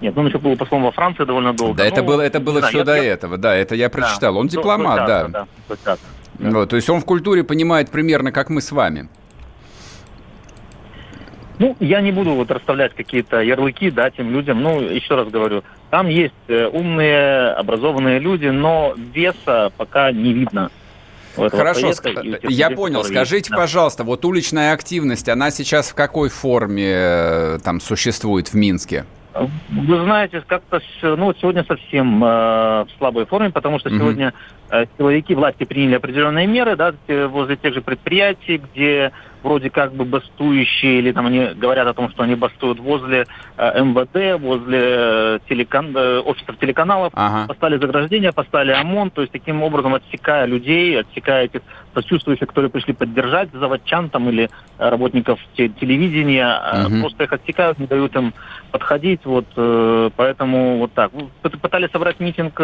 [0.00, 1.76] Нет, ну он еще был послом во Франции довольно долго.
[1.76, 3.04] Да, ну, это было, это было все я, до я...
[3.04, 4.34] этого, да, это я прочитал.
[4.34, 5.28] Да, он дипломат, да.
[5.28, 5.46] да.
[5.68, 6.50] да, да.
[6.50, 9.08] Вот, то есть он в культуре понимает примерно, как мы с вами.
[11.58, 14.62] Ну, я не буду вот расставлять какие-то ярлыки, да, тем людям.
[14.62, 20.70] Ну, еще раз говорю, там есть э, умные, образованные люди, но веса пока не видно.
[21.36, 21.92] Хорошо,
[22.48, 23.04] я понял.
[23.04, 28.54] Скажите, есть, пожалуйста, вот уличная активность, она сейчас в какой форме э, там существует в
[28.54, 29.04] Минске?
[29.34, 32.26] Вы знаете, как-то ну, сегодня совсем э,
[32.84, 33.98] в слабой форме, потому что mm-hmm.
[33.98, 34.34] сегодня
[34.96, 36.94] силовики власти приняли определенные меры да,
[37.28, 42.10] возле тех же предприятий, где вроде как бы бастующие, или там они говорят о том,
[42.10, 45.96] что они бастуют возле э, МВД, возле э, телекан...
[45.96, 47.46] Э, офисов телеканалов, ага.
[47.46, 51.62] поставили заграждения, поставили ОМОН, то есть таким образом отсекая людей, отсекая этих
[51.94, 57.00] сочувствующих, которые пришли поддержать заводчан там или э, работников телевидения, угу.
[57.00, 58.34] просто их отсекают, не дают им
[58.70, 61.10] подходить, вот, э, поэтому вот так.
[61.42, 62.60] Пытались собрать митинг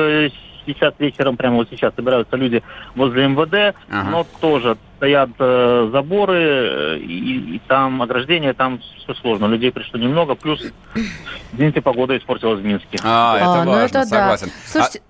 [0.73, 2.63] сейчас вечером, прямо вот сейчас собираются люди
[2.95, 4.11] возле МВД, ага.
[4.11, 9.47] но тоже стоят э, заборы, э, и, и там ограждение, там все сложно.
[9.47, 10.63] Людей пришло немного, плюс,
[11.53, 12.99] извините, погода испортилась в Минске.
[13.03, 14.47] А, это а, ну важно, это согласен.
[14.47, 14.53] Да.
[14.67, 15.03] Слушайте,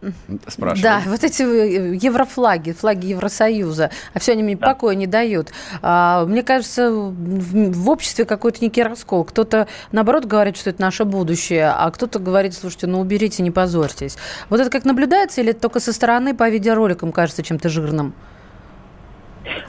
[0.61, 0.75] а.
[0.83, 4.67] Да, вот эти э, еврофлаги, флаги Евросоюза, а все они мне да.
[4.67, 5.51] покоя не дают.
[5.83, 9.25] А, мне кажется, в, в обществе какой-то некий раскол.
[9.25, 14.17] Кто-то, наоборот, говорит, что это наше будущее, а кто-то говорит, слушайте, ну уберите, не позорьтесь.
[14.51, 18.15] Вот это как наблюдается или это только со стороны по видеороликам кажется чем-то жирным?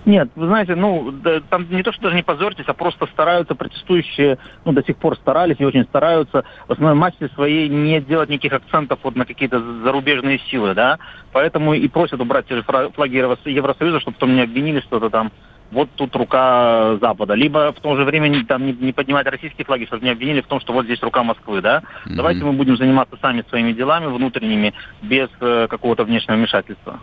[0.06, 3.56] Нет, вы знаете, ну, да, там не то, что даже не позорьтесь, а просто стараются
[3.56, 8.30] протестующие, ну, до сих пор старались и очень стараются в основной массе своей не делать
[8.30, 11.00] никаких акцентов вот на какие-то зарубежные силы, да,
[11.32, 15.32] поэтому и просят убрать те же флаги Евросоюза, чтобы потом не обвинили что-то там,
[15.72, 17.34] вот тут рука Запада.
[17.34, 20.48] Либо в то же время там не, не поднимать российские флаги, чтобы не обвинили в
[20.48, 21.80] том, что вот здесь рука Москвы, да.
[21.80, 22.16] Mm-hmm.
[22.16, 27.00] Давайте мы будем заниматься сами своими делами внутренними, без э, какого-то внешнего вмешательства.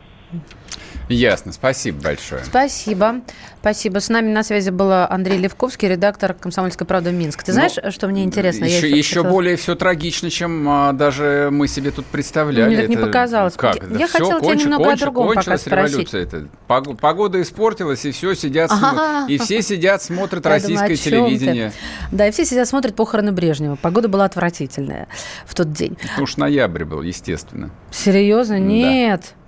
[1.08, 2.44] Ясно, спасибо большое.
[2.44, 3.20] Спасибо.
[3.60, 4.00] Спасибо.
[4.00, 7.42] С нами на связи был Андрей Левковский, редактор «Комсомольской правды» Минск.
[7.42, 8.64] Ты знаешь, ну, что мне интересно?
[8.64, 12.68] Еще, еще, еще более все трагично, чем а, даже мы себе тут представляли.
[12.68, 13.54] Мне так не показалось.
[13.54, 13.76] Как?
[13.90, 16.12] Я, я хотела тебя немного конч, о другом пока спросить.
[16.12, 16.46] Это.
[16.66, 19.26] Погода испортилась, и все сидят, ага.
[19.28, 21.72] и все сидят, смотрят российское телевидение.
[22.12, 23.76] Да, и все сидят, смотрят похороны Брежнева.
[23.76, 25.08] Погода была отвратительная
[25.46, 25.96] в тот день.
[26.18, 27.70] Ну уж ноябрь был, естественно.
[27.90, 28.58] Серьезно?
[28.58, 29.20] Нет.
[29.22, 29.43] Да.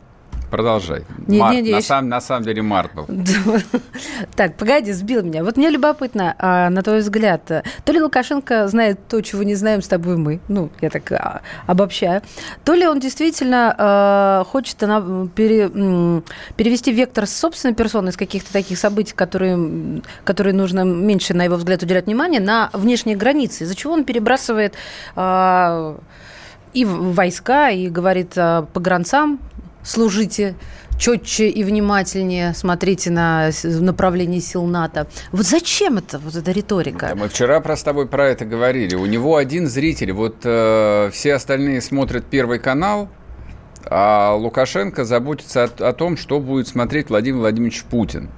[0.50, 1.04] Продолжай.
[1.26, 3.06] Не, март, не, не, на, сам, на самом деле март был.
[4.36, 5.42] Так, погоди, сбил меня.
[5.42, 7.42] Вот мне любопытно, а, на твой взгляд,
[7.84, 11.40] то ли Лукашенко знает то, чего не знаем с тобой мы, ну, я так а,
[11.66, 12.22] обобщаю,
[12.64, 15.68] то ли он действительно а, хочет она, пере,
[16.56, 21.56] перевести вектор с собственной персоны, с каких-то таких событий, которые, которые нужно меньше, на его
[21.56, 24.74] взгляд, уделять внимание, на внешние границы, из-за чего он перебрасывает
[25.16, 25.98] а,
[26.72, 29.40] и войска, и говорит а, погранцам,
[29.86, 30.54] служите
[30.98, 35.06] четче и внимательнее смотрите на направление сил НАТО.
[35.32, 37.08] Вот зачем это, вот эта риторика?
[37.08, 38.94] Да, мы вчера про с тобой про это говорили.
[38.94, 43.08] У него один зритель, вот э, все остальные смотрят Первый канал,
[43.84, 48.30] а Лукашенко заботится о, о том, что будет смотреть Владимир Владимирович Путин.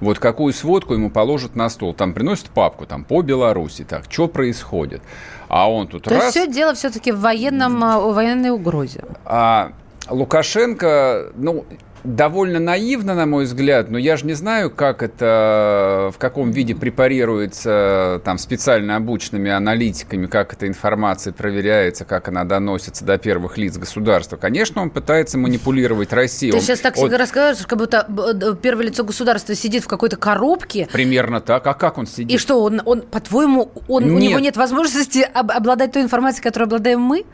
[0.00, 1.94] Вот какую сводку ему положат на стол.
[1.94, 5.02] Там приносят папку там, по Беларуси, так, что происходит.
[5.48, 6.24] А он тут То раз...
[6.24, 9.04] есть все дело все-таки в военном, э, военной угрозе.
[9.24, 9.72] А
[10.08, 11.64] Лукашенко, ну,
[12.04, 16.74] довольно наивно, на мой взгляд, но я же не знаю, как это, в каком виде
[16.74, 23.78] препарируется там специально обученными аналитиками, как эта информация проверяется, как она доносится до первых лиц
[23.78, 24.36] государства.
[24.36, 26.52] Конечно, он пытается манипулировать Россией.
[26.52, 27.12] Ты он, сейчас так он...
[27.14, 30.86] рассказываешь, как будто э, первое лицо государства сидит в какой-то коробке.
[30.92, 31.66] Примерно так.
[31.66, 32.30] А как он сидит?
[32.30, 37.00] И что, он, он по-твоему, он, у него нет возможности обладать той информацией, которой обладаем
[37.00, 37.24] мы?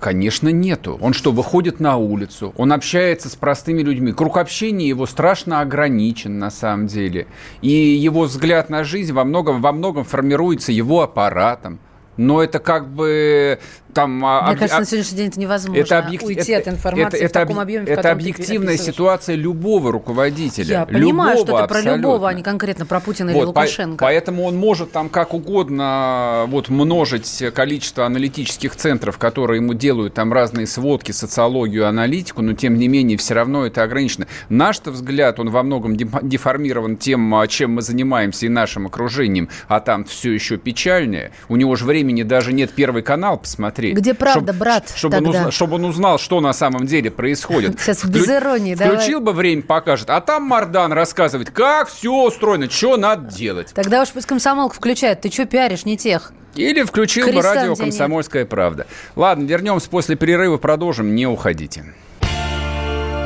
[0.00, 0.98] Конечно, нету.
[1.00, 4.12] Он что, выходит на улицу, он общается с простыми людьми.
[4.12, 7.26] Круг общения его страшно ограничен на самом деле.
[7.62, 11.78] И его взгляд на жизнь во многом, во многом формируется его аппаратом.
[12.18, 13.58] Но это как бы
[13.96, 14.24] там...
[14.26, 16.28] А, Мне кажется, на сегодняшний день это невозможно это объектив...
[16.28, 20.66] уйти это, от информации это, в таком объеме, в Это объективная ситуация любого руководителя.
[20.66, 21.92] Я любого, понимаю, что это абсолютно.
[21.92, 23.96] про любого, а не конкретно про Путина вот, или Лукашенко.
[23.96, 30.12] По, поэтому он может там как угодно вот множить количество аналитических центров, которые ему делают
[30.12, 34.26] там разные сводки, социологию, аналитику, но тем не менее все равно это ограничено.
[34.50, 39.80] Наш-то взгляд, он во многом деформирован тем, а, чем мы занимаемся и нашим окружением, а
[39.80, 41.30] там все еще печальнее.
[41.48, 43.85] У него же времени даже нет первый канал посмотреть.
[43.92, 44.92] Где правда, чтоб, брат?
[44.94, 47.80] Чтобы он, узнал, чтобы он узнал, что на самом деле происходит.
[47.80, 48.12] Сейчас Вклю...
[48.12, 49.24] без иронии, Включил давай.
[49.24, 50.10] бы время, покажет.
[50.10, 53.72] А там Мардан рассказывает, как все устроено, что надо делать.
[53.74, 55.20] Тогда уж пусть комсомолка включает.
[55.20, 56.32] Ты что пиаришь, не тех?
[56.54, 58.48] Или включил бы радио «Комсомольская нет.
[58.48, 58.86] правда».
[59.14, 61.84] Ладно, вернемся после перерыва, продолжим, не уходите.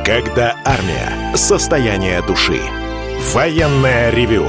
[0.04, 1.36] Когда армия.
[1.36, 2.60] Состояние души.
[3.32, 4.48] Военное ревю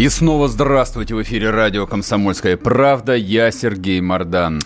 [0.00, 3.14] И снова здравствуйте в эфире радио «Комсомольская правда».
[3.14, 4.62] Я Сергей Мордан.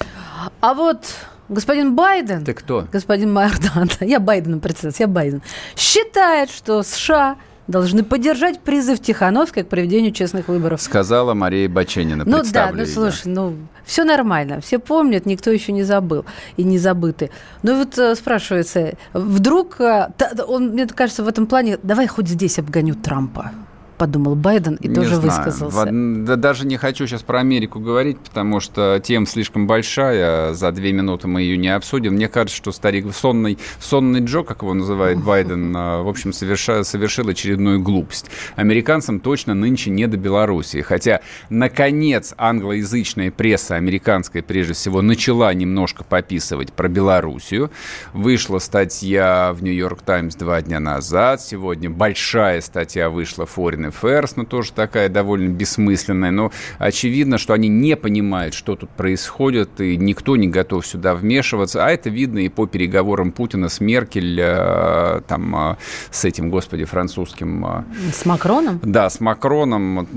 [0.60, 1.06] А вот
[1.48, 2.44] господин Байден...
[2.44, 2.86] Ты кто?
[2.92, 3.90] Господин Мордан.
[4.00, 5.42] Я Байденом представляюсь, я Байден.
[5.74, 7.34] Считает, что США
[7.66, 10.80] должны поддержать призыв Тихановской к проведению честных выборов.
[10.80, 12.22] Сказала Мария Баченина.
[12.24, 16.24] Ну да, ну слушай, ну все нормально, все помнят, никто еще не забыл
[16.56, 17.30] и не забыты.
[17.64, 20.10] Ну вот э, спрашивается, вдруг, э,
[20.46, 23.50] он, мне кажется, в этом плане, давай хоть здесь обгоню Трампа
[23.96, 25.22] подумал Байден и не тоже знаю.
[25.22, 25.88] высказался.
[25.90, 30.92] Да, даже не хочу сейчас про Америку говорить, потому что тема слишком большая, за две
[30.92, 32.14] минуты мы ее не обсудим.
[32.14, 36.84] Мне кажется, что старик сонный, сонный Джо, как его называет Байден, а, в общем, совершил,
[36.84, 38.26] совершил очередную глупость.
[38.56, 40.80] Американцам точно нынче не до Белоруссии.
[40.80, 41.20] Хотя,
[41.50, 47.70] наконец, англоязычная пресса американская, прежде всего, начала немножко пописывать про Белоруссию.
[48.12, 51.40] Вышла статья в Нью-Йорк Таймс два дня назад.
[51.40, 56.30] Сегодня большая статья вышла в Foreign Affairs, но тоже такая довольно бессмысленная.
[56.30, 61.84] Но очевидно, что они не понимают, что тут происходит, и никто не готов сюда вмешиваться.
[61.84, 65.76] А это видно и по переговорам Путина с Меркель, э, там, э,
[66.10, 67.64] с этим, господи, французским...
[67.64, 68.80] Э, с Макроном?
[68.82, 70.08] Да, с Макроном.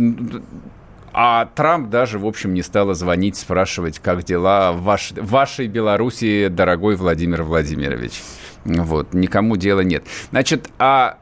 [1.20, 6.48] А Трамп даже, в общем, не стал звонить, спрашивать, как дела в, ваш, вашей Белоруссии,
[6.48, 8.22] дорогой Владимир Владимирович.
[8.66, 10.04] Вот, никому дела нет.
[10.30, 11.18] Значит, а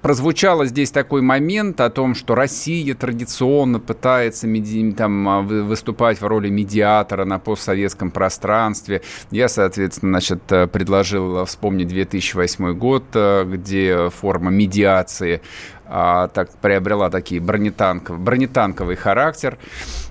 [0.00, 4.92] прозвучало здесь такой момент о том, что Россия традиционно пытается меди...
[4.92, 9.02] там, а, выступать в роли медиатора на постсоветском пространстве.
[9.30, 15.42] Я, соответственно, значит, э, предложил вспомнить 2008 год, э, где форма медиации
[15.84, 19.58] а, так, приобрела такие бронетанков, бронетанковый характер.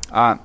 [0.10, 0.40] А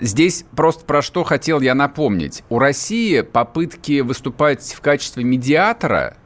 [0.00, 2.42] Здесь просто про что хотел я напомнить.
[2.48, 6.16] У России попытки выступать в качестве медиатора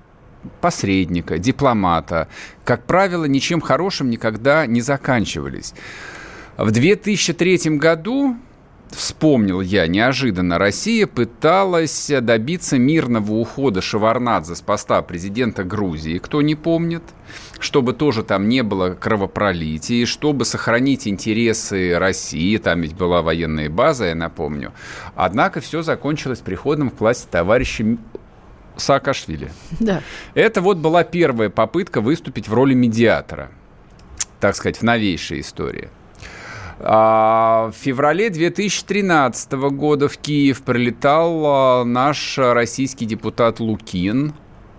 [0.60, 2.28] посредника, дипломата,
[2.64, 5.74] как правило, ничем хорошим никогда не заканчивались.
[6.56, 8.36] В 2003 году
[8.90, 16.54] вспомнил я, неожиданно Россия пыталась добиться мирного ухода Шеварнадзе с поста президента Грузии, кто не
[16.54, 17.02] помнит,
[17.58, 24.06] чтобы тоже там не было кровопролития, чтобы сохранить интересы России, там ведь была военная база,
[24.06, 24.72] я напомню.
[25.14, 27.96] Однако все закончилось приходом в власть товарища
[28.76, 29.50] Саакашвили.
[29.80, 30.02] Да.
[30.34, 33.50] Это вот была первая попытка выступить в роли медиатора,
[34.40, 35.88] так сказать, в новейшей истории.
[36.80, 44.34] А в феврале 2013 года в Киев прилетал а, наш российский депутат Лукин.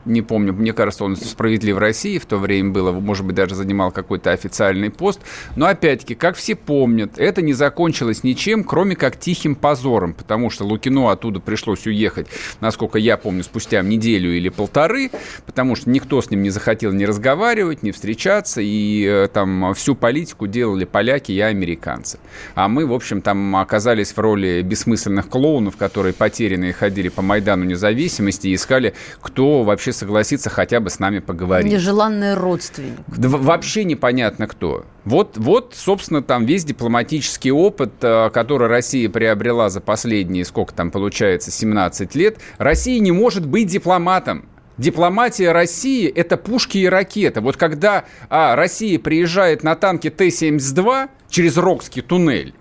[0.05, 3.55] Не помню, мне кажется, он справедлив в России в то время было, может быть, даже
[3.55, 5.19] занимал какой-то официальный пост.
[5.55, 10.63] Но опять-таки, как все помнят, это не закончилось ничем, кроме как тихим позором, потому что
[10.63, 12.27] Лукину оттуда пришлось уехать,
[12.61, 15.11] насколько я помню, спустя неделю или полторы,
[15.45, 19.95] потому что никто с ним не захотел ни разговаривать, ни встречаться, и э, там всю
[19.95, 22.19] политику делали поляки и американцы.
[22.53, 27.65] А мы, в общем, там оказались в роли бессмысленных клоунов, которые потерянные ходили по Майдану
[27.65, 31.71] независимости и искали, кто вообще согласится хотя бы с нами поговорить.
[31.71, 32.99] Нежеланный родственник.
[33.07, 34.85] Да, вообще непонятно кто.
[35.03, 40.91] Вот, вот, собственно, там весь дипломатический опыт, э, который Россия приобрела за последние, сколько там
[40.91, 42.37] получается, 17 лет.
[42.57, 44.47] Россия не может быть дипломатом.
[44.77, 47.39] Дипломатия России– это пушки и ракеты.
[47.39, 52.53] Вот когда а, Россия приезжает на танке Т-72 через Рокский туннель,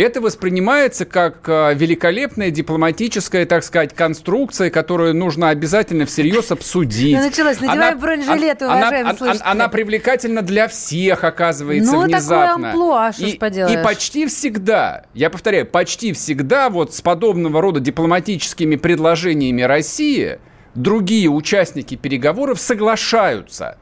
[0.00, 7.16] это воспринимается как а, великолепная дипломатическая, так сказать, конструкция, которую нужно обязательно всерьез обсудить.
[7.16, 7.58] Ну, началось.
[7.58, 12.46] Бронежилеты, она, уважаемые она, она привлекательна для всех, оказывается, ну, внезапно.
[12.46, 13.80] такое амплуа, что и, поделаешь.
[13.80, 20.38] и почти всегда, я повторяю, почти всегда вот с подобного рода дипломатическими предложениями России
[20.74, 23.76] другие участники переговоров соглашаются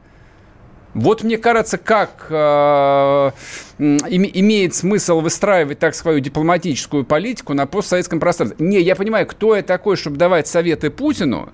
[0.93, 3.31] вот мне кажется, как э,
[3.79, 8.65] имеет смысл выстраивать так свою дипломатическую политику на постсоветском пространстве.
[8.65, 11.49] Не, я понимаю, кто я такой, чтобы давать советы Путину,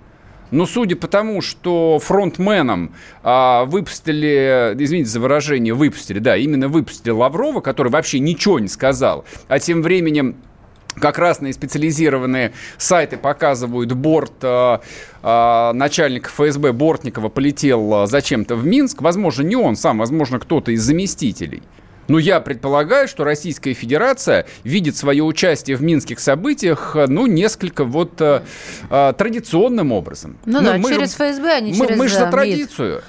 [0.50, 7.12] но судя по тому, что фронтменом а, выпустили, извините за выражение, выпустили, да, именно выпустили
[7.12, 10.36] Лаврова, который вообще ничего не сказал, а тем временем
[11.00, 14.80] как разные специализированные сайты показывают борт э,
[15.24, 19.02] э, начальника ФСБ Бортникова полетел э, зачем-то в Минск.
[19.02, 21.64] Возможно, не он сам, возможно, кто-то из заместителей.
[22.08, 27.84] Но я предполагаю, что Российская Федерация видит свое участие в минских событиях, э, ну, несколько
[27.84, 28.44] вот э,
[28.90, 30.38] э, традиционным образом.
[30.46, 33.04] Ну, ну да, мы через ФСБ, а не мы, через Мы же за МИД.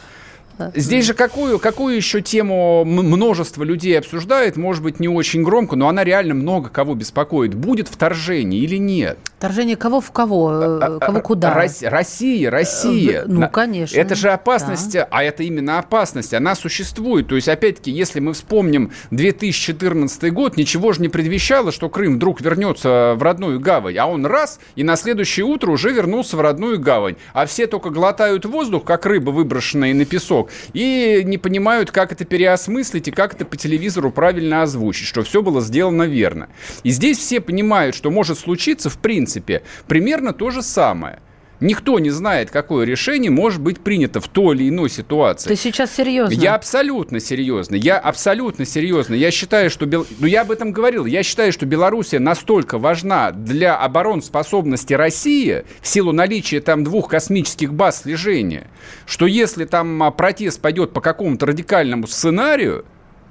[0.74, 5.88] Здесь же какую, какую еще тему множество людей обсуждает, может быть, не очень громко, но
[5.88, 7.54] она реально много кого беспокоит.
[7.54, 9.18] Будет вторжение или нет?
[9.38, 10.50] Вторжение кого в кого?
[10.52, 11.54] Э, а, а, кого куда?
[11.54, 13.22] Россия, Россия.
[13.24, 13.96] Ну, конечно.
[13.96, 15.06] Это же опасность, да.
[15.10, 17.28] а это именно опасность, она существует.
[17.28, 22.40] То есть, опять-таки, если мы вспомним 2014 год, ничего же не предвещало, что Крым вдруг
[22.40, 26.80] вернется в родную гавань, а он раз, и на следующее утро уже вернулся в родную
[26.80, 27.14] гавань.
[27.32, 32.24] А все только глотают воздух, как рыба, выброшенная на песок, и не понимают, как это
[32.24, 36.48] переосмыслить и как это по телевизору правильно озвучить, что все было сделано верно.
[36.82, 41.20] И здесь все понимают, что может случиться, в принципе, примерно то же самое.
[41.60, 45.48] Никто не знает, какое решение может быть принято в той или иной ситуации.
[45.48, 46.32] Ты сейчас серьезно?
[46.32, 47.74] Я абсолютно серьезно.
[47.74, 49.14] Я абсолютно серьезно.
[49.14, 49.86] Я считаю, что...
[49.86, 50.06] Бел...
[50.20, 51.04] Ну, я об этом говорил.
[51.04, 57.74] Я считаю, что Белоруссия настолько важна для обороноспособности России в силу наличия там двух космических
[57.74, 58.68] баз слежения,
[59.06, 62.84] что если там а, протест пойдет по какому-то радикальному сценарию,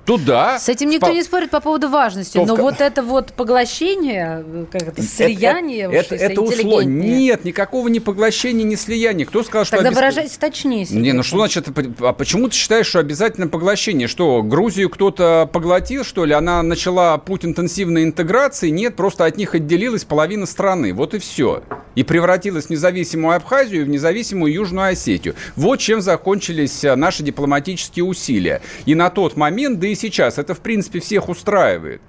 [0.07, 0.57] туда.
[0.57, 1.11] С этим никто по...
[1.11, 2.59] не спорит по поводу важности, но в...
[2.61, 6.87] вот это вот поглощение, как это, слияние, это, это, это условно.
[6.87, 9.25] Нет, никакого не поглощения, не слияния.
[9.25, 9.75] Кто сказал, что...
[9.75, 10.01] Тогда обесп...
[10.01, 10.87] выражайтесь точнее.
[10.89, 11.67] Не, ну что значит,
[11.99, 14.07] а почему ты считаешь, что обязательно поглощение?
[14.07, 16.33] Что, Грузию кто-то поглотил, что ли?
[16.33, 18.69] Она начала путь интенсивной интеграции?
[18.69, 20.93] Нет, просто от них отделилась половина страны.
[20.93, 21.63] Вот и все.
[21.95, 25.35] И превратилась в независимую Абхазию и в независимую Южную Осетию.
[25.57, 28.61] Вот чем закончились а, наши дипломатические усилия.
[28.85, 30.37] И на тот момент, да и сейчас.
[30.37, 32.01] Это, в принципе, всех устраивает.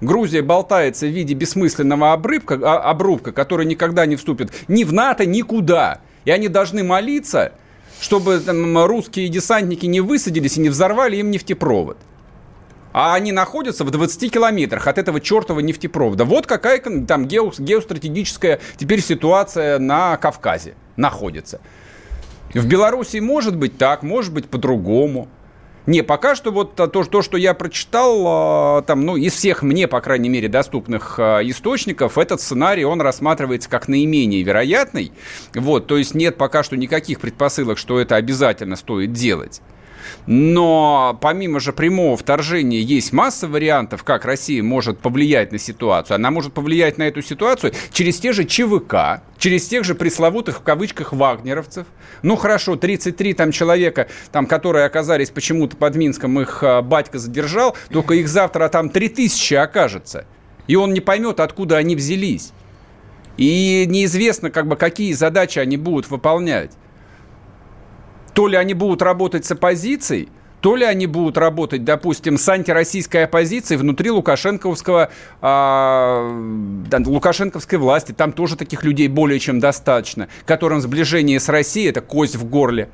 [0.00, 5.24] Грузия болтается в виде бессмысленного обрывка, а, обрубка, который никогда не вступит ни в НАТО,
[5.24, 6.00] никуда.
[6.24, 7.52] И они должны молиться,
[8.00, 11.96] чтобы там, русские десантники не высадились и не взорвали им нефтепровод.
[12.92, 16.24] А они находятся в 20 километрах от этого чертова нефтепровода.
[16.24, 21.60] Вот какая там гео, геостратегическая теперь ситуация на Кавказе находится.
[22.54, 25.28] В Беларуси может быть так, может быть по-другому.
[25.86, 29.86] Не, пока что вот то, то что я прочитал, а, там, ну, из всех мне,
[29.86, 35.12] по крайней мере, доступных а, источников, этот сценарий, он рассматривается как наименее вероятный.
[35.54, 39.62] Вот, то есть нет пока что никаких предпосылок, что это обязательно стоит делать.
[40.26, 46.16] Но помимо же прямого вторжения есть масса вариантов, как Россия может повлиять на ситуацию.
[46.16, 50.62] Она может повлиять на эту ситуацию через те же ЧВК, через тех же пресловутых в
[50.62, 51.86] кавычках вагнеровцев.
[52.22, 57.76] Ну хорошо, 33 там человека, там, которые оказались почему-то под Минском, их а, батька задержал,
[57.90, 60.26] только их завтра там 3000 окажется.
[60.66, 62.52] И он не поймет, откуда они взялись.
[63.36, 66.72] И неизвестно, как бы, какие задачи они будут выполнять.
[68.36, 70.28] То ли они будут работать с оппозицией,
[70.60, 75.08] то ли они будут работать, допустим, с антироссийской оппозицией внутри лукашенковского,
[75.40, 78.12] э, лукашенковской власти.
[78.12, 82.90] Там тоже таких людей более чем достаточно, которым сближение с Россией– это кость в горле.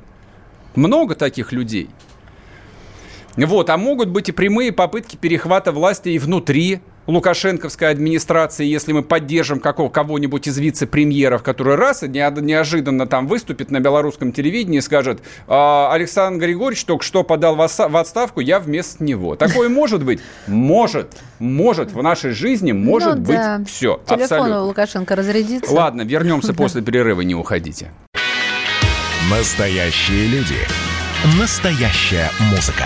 [0.75, 1.89] Много таких людей.
[3.35, 9.03] Вот, а могут быть и прямые попытки перехвата власти и внутри лукашенковской администрации, если мы
[9.03, 14.81] поддержим какого, кого-нибудь из вице-премьеров, который раз и неожиданно там выступит на белорусском телевидении и
[14.81, 19.35] скажет, «А, Александр Григорьевич только что подал в отставку, я вместо него.
[19.35, 20.21] Такое может быть?
[20.47, 21.07] Может.
[21.39, 21.91] Может.
[21.91, 23.61] В нашей жизни может ну, быть да.
[23.65, 23.99] все.
[24.05, 24.63] Телефон абсолютно.
[24.63, 25.73] у Лукашенко разрядится.
[25.73, 27.91] Ладно, вернемся после перерыва, не уходите.
[29.29, 30.57] Настоящие люди.
[31.39, 32.85] Настоящая музыка.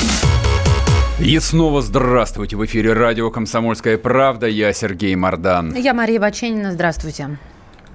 [1.23, 2.57] И снова здравствуйте.
[2.57, 4.47] В эфире радио «Комсомольская правда».
[4.47, 5.75] Я Сергей Мордан.
[5.75, 6.71] Я Мария Баченина.
[6.71, 7.37] Здравствуйте.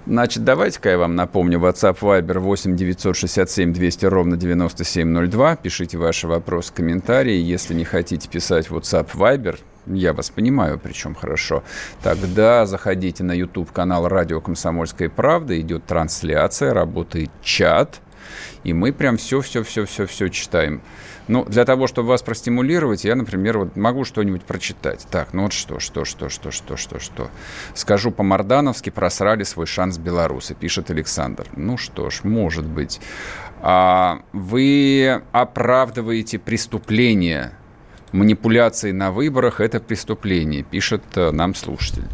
[0.07, 1.59] Значит, давайте-ка я вам напомню.
[1.59, 5.57] WhatsApp Viber 8 967 200 ровно 9702.
[5.57, 7.35] Пишите ваши вопросы, комментарии.
[7.35, 11.65] Если не хотите писать WhatsApp Viber, я вас понимаю, причем хорошо,
[12.05, 15.61] тогда заходите на YouTube-канал «Радио Комсомольская правда».
[15.61, 18.01] Идет трансляция, работает чат.
[18.63, 20.81] И мы прям все-все-все-все-все читаем.
[21.29, 25.07] Ну, для того, чтобы вас простимулировать, я, например, вот могу что-нибудь прочитать.
[25.11, 27.31] Так, ну вот что, что, что, что, что, что, что.
[27.75, 31.47] Скажу по-мордановски, просрали свой шанс белорусы, пишет Александр.
[31.57, 33.01] Ну что ж, может быть.
[33.61, 37.53] А, вы оправдываете преступление.
[38.13, 42.05] Манипуляции на выборах– это преступление, пишет э, нам слушатель.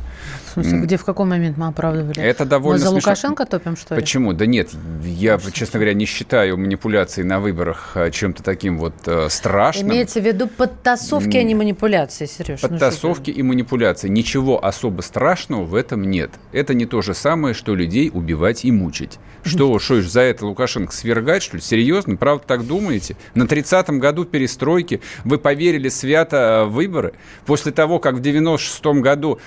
[0.53, 2.21] В смысле, где, в каком момент мы оправдывали?
[2.21, 3.11] Это довольно Мы за смешно.
[3.11, 4.01] Лукашенко топим, что ли?
[4.03, 4.35] Почему?
[4.35, 4.69] Да нет,
[5.03, 9.89] я, что честно говоря, не считаю манипуляции на выборах э, чем-то таким вот э, страшным.
[9.89, 12.61] Имеется в виду подтасовки, а не манипуляции, Сереж.
[12.61, 14.09] Ну подтасовки ну, и манипуляции.
[14.09, 16.33] Ничего особо страшного в этом нет.
[16.53, 19.19] Это не то же самое, что людей убивать и мучить.
[19.45, 21.63] Что, что за это Лукашенко свергать, что ли?
[21.63, 22.17] Серьезно?
[22.17, 23.17] Правда так думаете?
[23.35, 27.15] На 30-м году перестройки вы поверили свято в выборы?
[27.45, 29.41] После того, как в 96-м году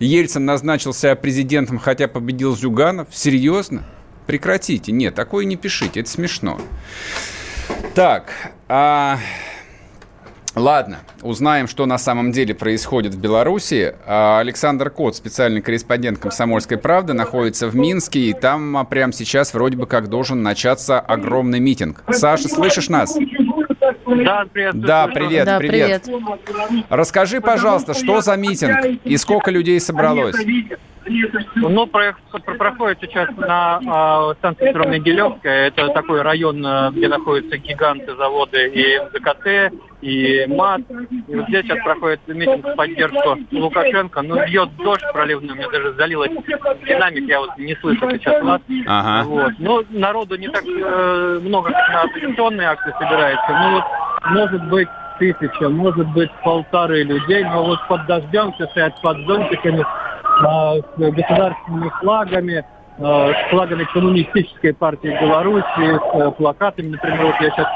[0.00, 3.08] Ельцин назначился президентом, хотя победил Зюганов?
[3.12, 3.84] Серьезно?
[4.26, 4.92] Прекратите.
[4.92, 6.60] Нет, такое не пишите, это смешно.
[7.94, 8.32] Так,
[8.68, 9.18] а...
[10.54, 13.94] Ладно, узнаем, что на самом деле происходит в Беларуси.
[14.04, 19.54] А, Александр Кот, специальный корреспондент «Комсомольской правды», находится в Минске, и там а, прямо сейчас
[19.54, 22.04] вроде бы как должен начаться огромный митинг.
[22.10, 23.16] Саша, слышишь нас?
[24.06, 24.80] Да, привет.
[24.80, 26.02] Да, привет, да, привет.
[26.04, 26.84] привет.
[26.88, 30.36] Расскажи, пожалуйста, что за митинг и сколько людей собралось?
[31.56, 35.68] Ну, проходит сейчас на э, станции метро Могилевская.
[35.68, 40.82] Это такой район, э, где находятся гиганты, заводы и МЗКТ, и МАТ.
[41.28, 44.22] И вот здесь сейчас проходит митинг в поддержку Лукашенко.
[44.22, 46.30] Ну, бьет дождь проливный, у меня даже залилось
[46.86, 48.60] динамик, я вот не слышу сейчас вас.
[48.86, 49.28] Ага.
[49.28, 49.52] Вот.
[49.58, 53.46] Ну, народу не так э, много, как на оппозиционные акции собирается.
[53.48, 53.84] Ну, вот,
[54.30, 54.88] может быть,
[55.18, 59.84] тысяча, может быть, полторы людей, но вот под дождем все стоят под зонтиками,
[60.42, 62.64] с государственными флагами,
[62.98, 67.66] а, с флагами коммунистической партии Беларуси, с э, плакатами, например, вот я сейчас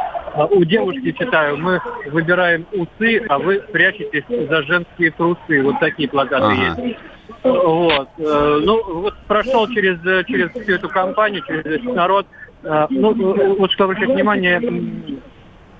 [0.50, 5.62] у девушки читаю, мы выбираем усы, а вы прячетесь за женские трусы.
[5.62, 6.82] Вот такие плакаты ага.
[6.82, 6.98] есть.
[7.42, 8.08] Вот.
[8.18, 12.26] Э, ну, вот прошел через, через всю эту кампанию, через весь народ.
[12.90, 14.60] Ну, вот что обращать внимание,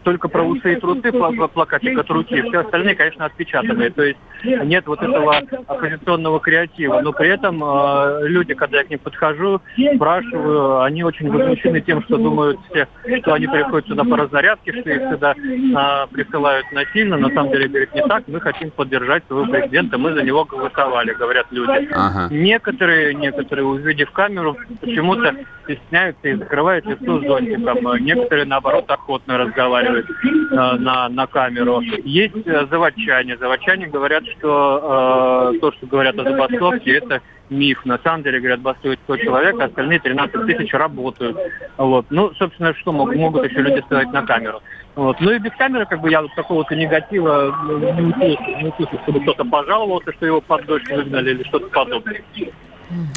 [0.07, 3.91] только про усы и трусы плакатик от руки, все остальные, конечно, отпечатанные.
[3.91, 7.01] То есть нет вот этого оппозиционного креатива.
[7.01, 9.61] Но при этом э, люди, когда я к ним подхожу,
[9.97, 12.87] спрашиваю, они очень возмущены тем, что думают все,
[13.21, 17.17] что они приходят сюда по разнарядке, что их сюда э, присылают насильно.
[17.17, 18.23] На самом деле, говорит, не так.
[18.29, 21.89] Мы хотим поддержать своего президента, мы за него голосовали, говорят люди.
[21.93, 22.33] Ага.
[22.33, 25.35] Некоторые, некоторые, увидев камеру, почему-то
[25.65, 28.05] стесняются и закрывают лицо зонтиком.
[28.05, 31.81] Некоторые, наоборот, охотно разговаривают э, на, на камеру.
[31.81, 33.37] Есть э, заводчане.
[33.37, 37.21] Заводчане говорят, что э, то, что говорят о забастовке, это
[37.51, 37.85] миф.
[37.85, 41.37] На самом деле, говорят, бастует 100 человек, а остальные 13 тысяч работают.
[41.77, 42.07] Вот.
[42.11, 44.61] Ну, собственно, что могут, могут еще люди сказать на камеру.
[44.97, 45.21] Вот.
[45.21, 49.21] Ну и без камеры, как бы я вот такого-то негатива не услышал, не услышал, чтобы
[49.21, 52.23] кто-то пожаловался, что его под дождь выгнали или что-то подобное.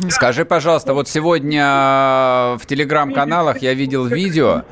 [0.09, 4.63] Скажи, пожалуйста, вот сегодня в телеграм-каналах я видел видео,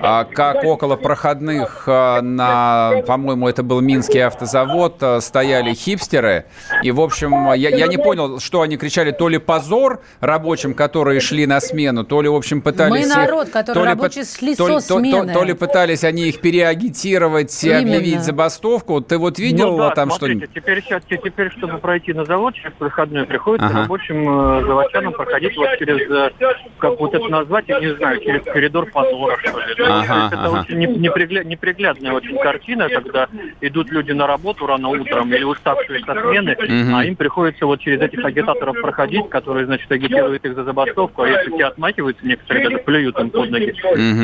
[0.00, 6.44] а, как около проходных а, на, по-моему, это был Минский автозавод, а, стояли хипстеры.
[6.82, 11.20] И, в общем, я, я не понял, что они кричали, то ли позор рабочим, которые
[11.20, 13.06] шли на смену, то ли, в общем, пытались...
[13.06, 15.32] Мы народ, который то ли, рабочие шли то, со то, смены.
[15.32, 19.00] то, то ли пытались они их переагитировать и объявить забастовку.
[19.00, 20.54] Ты вот видел ну, да, там смотрите, что-нибудь?
[20.54, 23.82] Теперь, сейчас, теперь, чтобы пройти на завод через проходной, приходится Ага.
[23.82, 26.30] рабочим э, заводчанам проходить вот через, э,
[26.78, 29.66] как вот это назвать, я не знаю, через коридор позора, что ли.
[29.68, 30.60] Есть Ага, это ага.
[30.60, 33.28] очень не- непригля- неприглядная очень картина, когда
[33.60, 36.94] идут люди на работу рано утром или уставшие со смены, Мгм.
[36.96, 41.28] а им приходится вот через этих агитаторов проходить, которые, значит, агитируют их за забастовку, а
[41.28, 43.74] если те отмахиваются, некоторые даже плюют им под ноги,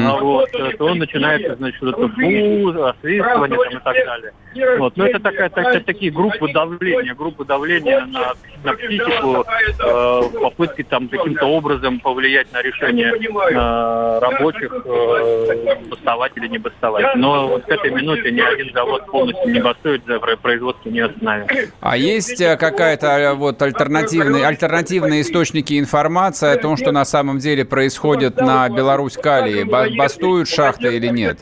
[0.06, 4.32] а вот, э, то начинается, значит, вот это фу, освистывание там и так далее.
[4.78, 4.96] Вот.
[4.96, 8.32] Но это такая, так- такие группы давления, группы давления на,
[8.64, 9.44] на психику,
[9.78, 9.82] э,
[10.42, 17.14] попытки там каким-то образом повлиять на решение э, рабочих, э, бастовать или не бастовать.
[17.16, 21.46] Но вот к этой минуте ни один завод полностью не бастует, за производство не остановим.
[21.80, 27.38] А есть э, какая-то э, вот альтернативные, альтернативные источники информации о том, что на самом
[27.38, 29.64] деле происходит на Беларусь-Калии?
[29.64, 31.38] Ба- Бастуют шахты или нет?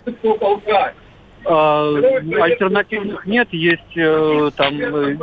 [1.44, 1.94] А,
[2.40, 5.14] альтернативных нет, есть э, там э,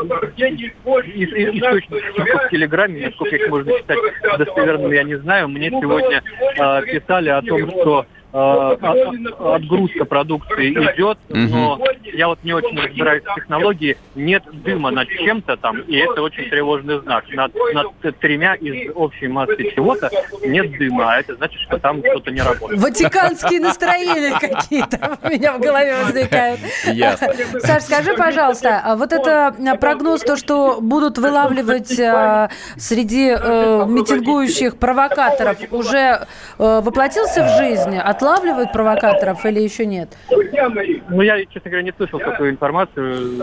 [1.52, 4.00] источники в Телеграме, насколько их можно считать
[4.38, 5.50] достоверными, я не знаю.
[5.50, 6.24] Мне сегодня
[6.58, 8.06] э, писали о том, что
[8.36, 15.58] отгрузка продукции идет, но я вот не очень разбираюсь в технологии, нет дыма над чем-то
[15.58, 17.26] там, и это очень тревожный знак.
[17.34, 20.10] Над, над тремя из общей массы чего-то
[20.44, 22.82] нет дыма, а это значит, что там что-то не работает.
[22.82, 26.60] Ватиканские настроения какие-то у меня в голове возникают.
[26.86, 27.28] Ясно.
[27.60, 33.86] Саш, скажи, пожалуйста, а вот это а, прогноз, то, что будут вылавливать а, среди э,
[33.88, 36.28] митингующих провокаторов, уже
[36.58, 37.98] э, воплотился в жизнь?
[38.26, 40.18] Отлавливают провокаторов или еще нет?
[41.10, 43.38] Ну, я, честно говоря, не слышал такую информацию.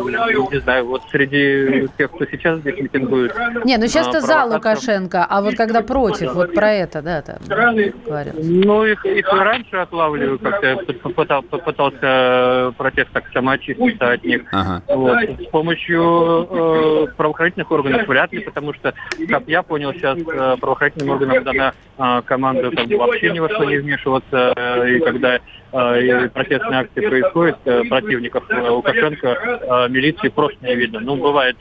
[0.51, 3.33] Не знаю, вот среди тех, кто сейчас здесь митингует.
[3.65, 7.37] Не, ну сейчас-то а, за Лукашенко, а вот когда против, вот про это, да, там
[7.47, 8.35] говорят.
[8.43, 14.43] Ну, их, их и раньше отлавливаю, как-то я попытал- попытался протест так самоочиститься от них.
[14.51, 14.83] Ага.
[14.89, 15.19] Вот.
[15.41, 18.95] С помощью э, правоохранительных органов вряд ли, потому что,
[19.29, 23.65] как я понял, сейчас э, правоохранительным органам дана э, команда бы, вообще ни во что
[23.65, 25.41] не вмешиваться, э, и когда
[25.73, 31.01] э, и протестные акции происходят, э, противников э, Лукашенко, милиции просто не видно.
[31.01, 31.57] Ну, бывает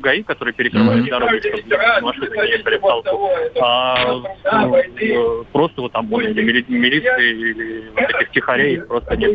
[0.00, 3.30] ГАИ, которые перекрывают дороги, чтобы машины не ехали в толпу.
[3.60, 3.96] А
[4.98, 9.32] ну, просто вот там мили- милиции или вот этих тихарей просто нет.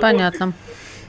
[0.00, 0.52] Понятно.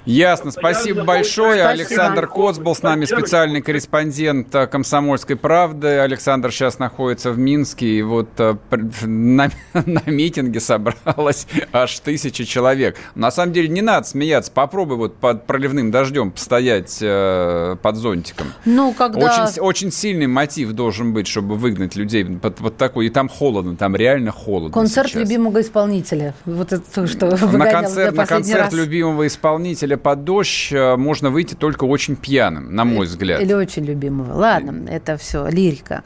[0.06, 1.64] Ясно, спасибо большое.
[1.64, 1.70] Спасибо.
[1.70, 6.00] Александр Коц был с нами, специальный корреспондент э, «Комсомольской правды».
[6.00, 8.56] Александр сейчас находится в Минске, и вот э,
[9.04, 12.98] на, на митинге собралось аж тысяча человек.
[13.16, 18.48] На самом деле не надо смеяться, попробуй вот под проливным дождем постоять э, под зонтиком.
[18.66, 19.46] Ну, когда...
[19.46, 23.08] Очень, очень сильный мотив должен быть, чтобы выгнать людей под, под такой.
[23.08, 25.22] И там холодно, там реально холодно Концерт сейчас.
[25.22, 26.34] любимого исполнителя.
[26.46, 28.74] Вот это то, что На концерт, на концерт раз.
[28.74, 33.42] любимого исполнителя под дождь э, можно выйти только очень пьяным, на мой взгляд.
[33.42, 34.34] Или очень любимого.
[34.34, 36.04] Ладно, это все лирика.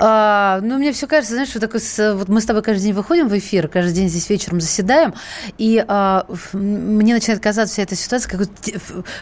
[0.00, 2.92] А, ну, мне все кажется, знаешь, вот, такой, с- вот мы с тобой каждый день
[2.94, 5.12] выходим в эфир, каждый день здесь вечером заседаем,
[5.58, 8.48] и а, мне начинает казаться вся эта ситуация, как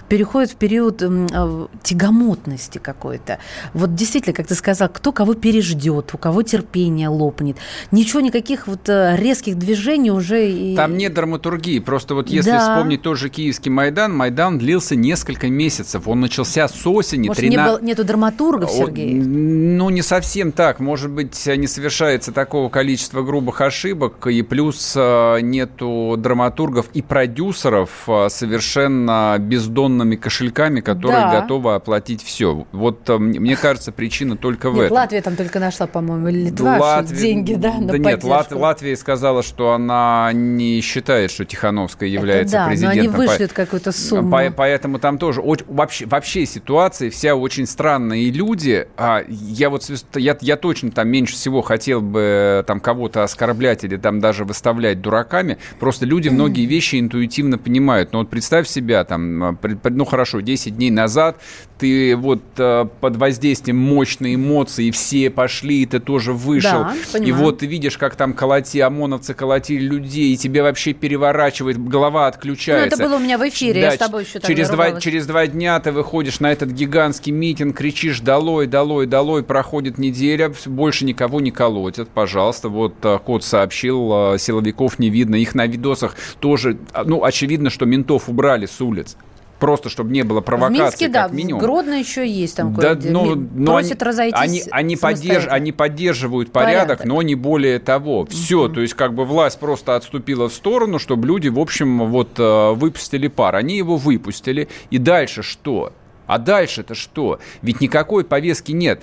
[0.08, 3.38] переходит в период а, тягомотности какой-то.
[3.74, 7.56] Вот действительно, как ты сказал, кто кого переждет, у кого терпение лопнет.
[7.90, 10.48] Ничего, никаких вот э, резких движений уже...
[10.50, 10.76] И...
[10.76, 11.78] Там нет драматургии.
[11.80, 12.60] Просто вот если Да.
[12.60, 16.06] вспомнить тот же киевский Майдан, Майдан длился несколько месяцев.
[16.06, 17.28] Он начался с осени.
[17.28, 19.14] Может, не 13 было- нету драматургов, Сергей?
[19.14, 20.67] Ну, не совсем так.
[20.78, 27.90] Может быть, не совершается такого количества грубых ошибок, и плюс э, нету драматургов и продюсеров
[28.08, 31.40] э, совершенно бездонными кошельками, которые Да.
[31.40, 32.66] готовы оплатить все.
[32.72, 34.96] Вот э, мне кажется, причина только в Нет, этом.
[34.96, 38.52] Латвия там только нашла, по-моему, или Литва, что Латвия- деньги, да, на Да нет, Лат-.
[38.52, 42.96] Латвия сказала, что она не считает, что Тихановская является Это да, президентом.
[42.96, 44.30] но они По- вышлют какую-то сумму.
[44.30, 48.18] по- поэтому там тоже вообще, вообще ситуация вся очень странная.
[48.18, 53.22] И люди, а, я вот я, я точно там меньше всего хотел бы там кого-то
[53.22, 55.58] оскорблять или там даже выставлять дураками.
[55.78, 58.12] Просто люди многие вещи интуитивно понимают.
[58.12, 61.36] Но вот представь себя там, при- ну хорошо, 10 дней назад
[61.78, 66.86] ты вот э, под воздействием мощной эмоции, все пошли, и ты тоже вышел.
[67.12, 71.78] Да, и вот ты видишь, как там колоти, ОМОНовцы колотили людей, и тебе вообще переворачивает,
[71.78, 72.96] голова Ну, отключается.
[72.96, 75.78] это было у меня в эфире, я с тобой еще через два, через два дня
[75.80, 81.40] ты выходишь на этот гигантский митинг, кричишь «Долой, долой, долой!» Проходит неделя, неделя, больше никого
[81.40, 82.68] не колотят, пожалуйста.
[82.68, 85.36] Вот а, кот сообщил, а, силовиков не видно.
[85.36, 89.16] Их на видосах тоже, а, ну, очевидно, что ментов убрали с улиц.
[89.58, 91.60] Просто, чтобы не было провокации, в Минске, как да, минимум.
[91.60, 95.72] в Гродно еще есть там Да, но, но Просят они, разойтись они, они, поддерж- они
[95.72, 97.06] поддерживают порядок, Порядок.
[97.06, 98.24] но не более того.
[98.26, 102.38] Все, то есть как бы власть просто отступила в сторону, чтобы люди, в общем, вот
[102.38, 103.56] э, выпустили пар.
[103.56, 104.68] Они его выпустили.
[104.90, 105.92] И дальше что?
[106.28, 107.40] А дальше-то что?
[107.62, 109.02] Ведь никакой повестки нет.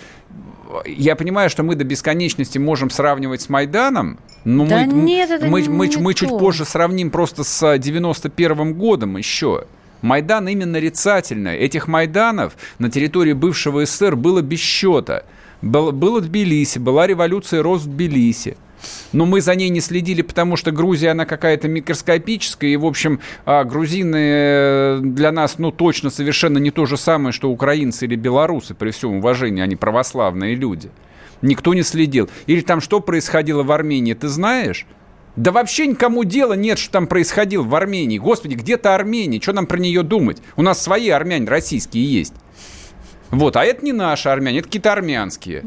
[0.85, 5.45] Я понимаю, что мы до бесконечности можем сравнивать с Майданом, но Да мы, нет, это
[5.47, 9.65] мы, не- мы, не мы чуть позже сравним просто с 91 годом еще.
[10.01, 11.49] Майдан именно нарицательно.
[11.49, 15.23] Этих Майданов на территории бывшего СССР было без счета.
[15.61, 18.57] Был, было Тбилиси, была революция роз в Тбилиси.
[19.11, 23.19] Но мы за ней не следили, потому что Грузия, она какая-то микроскопическая, и, в общем,
[23.45, 28.15] а, грузины э, для нас, ну, точно совершенно не то же самое, что украинцы или
[28.15, 30.89] белорусы, при всем уважении, они православные люди.
[31.41, 32.29] Никто не следил.
[32.47, 34.85] Или там что происходило в Армении, ты знаешь?
[35.35, 38.17] Да вообще никому дела нет, что там происходило в Армении.
[38.17, 40.41] Господи, где-то Армения, что нам про нее думать?
[40.55, 42.33] У нас свои армяне российские есть.
[43.31, 45.65] Вот, а это не наши армяне, это какие-то армянские.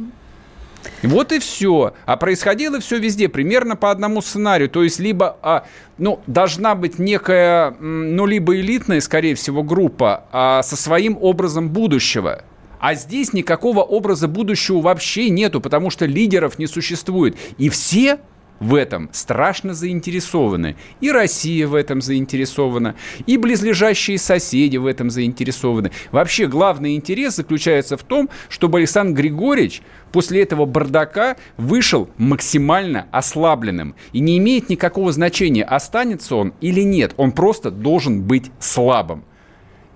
[1.02, 1.94] Вот и все.
[2.06, 4.68] А происходило все везде примерно по одному сценарию.
[4.68, 5.64] То есть либо, а,
[5.96, 12.44] ну, должна быть некая, ну, либо элитная, скорее всего, группа а, со своим образом будущего.
[12.80, 17.36] А здесь никакого образа будущего вообще нету, потому что лидеров не существует.
[17.58, 18.20] И все
[18.60, 20.76] в этом страшно заинтересованы.
[21.00, 22.94] И Россия в этом заинтересована,
[23.26, 25.92] и близлежащие соседи в этом заинтересованы.
[26.10, 29.82] Вообще главный интерес заключается в том, чтобы Александр Григорьевич
[30.12, 33.94] после этого бардака вышел максимально ослабленным.
[34.12, 37.14] И не имеет никакого значения, останется он или нет.
[37.16, 39.24] Он просто должен быть слабым.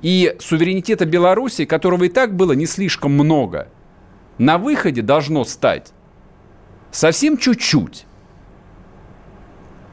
[0.02, 3.68] И суверенитета Беларуси, которого и так было не слишком много,
[4.38, 5.92] на выходе должно стать
[6.90, 8.06] совсем чуть-чуть.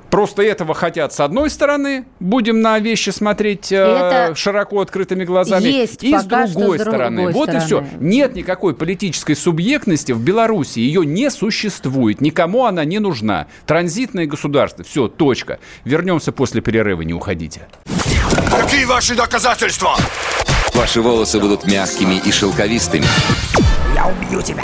[0.10, 6.04] Просто этого хотят с одной стороны, будем на вещи смотреть э, широко открытыми глазами, есть
[6.04, 7.32] и с другой с другой стороны.
[7.32, 7.84] Вот и все.
[7.84, 7.90] стороны.
[8.00, 13.48] Нет никакой политической субъектности в Беларуси, ее не существует, никому она не нужна.
[13.66, 15.60] Транзитное государство, все, точка.
[15.86, 17.68] Вернемся после перерыва, не уходите.
[18.52, 19.96] Какие ваши доказательства?
[20.74, 23.06] Ваши волосы будут мягкими и шелковистыми.
[23.96, 24.64] Я убью тебя.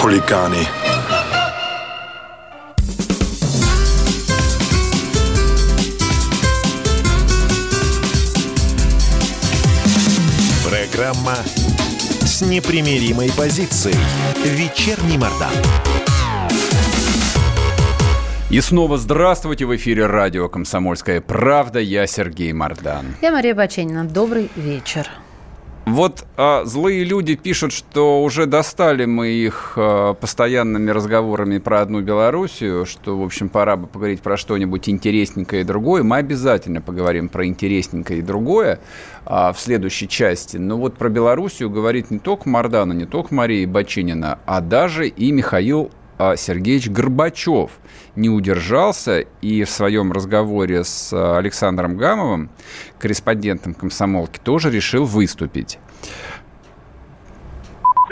[0.00, 0.56] Хулиганы.
[10.66, 11.36] Программа
[12.22, 13.94] с непримиримой позицией.
[14.42, 15.52] Вечерний Мордан.
[18.48, 21.78] И снова здравствуйте в эфире радио «Комсомольская правда».
[21.78, 23.16] Я Сергей Мордан.
[23.20, 24.06] Я Мария Баченина.
[24.06, 25.10] Добрый вечер.
[25.86, 32.00] Вот а, злые люди пишут, что уже достали мы их а, постоянными разговорами про одну
[32.00, 36.02] Белоруссию, что, в общем, пора бы поговорить про что-нибудь интересненькое и другое.
[36.02, 38.80] Мы обязательно поговорим про интересненькое и другое
[39.24, 40.58] а, в следующей части.
[40.58, 45.32] Но вот про Белоруссию говорит не только Мордана, не только Мария Бачинина, а даже и
[45.32, 47.70] Михаил а, Сергеевич Горбачев
[48.16, 52.50] не удержался и в своем разговоре с а, Александром Гамовым,
[53.00, 55.78] корреспондентом комсомолки, тоже решил выступить.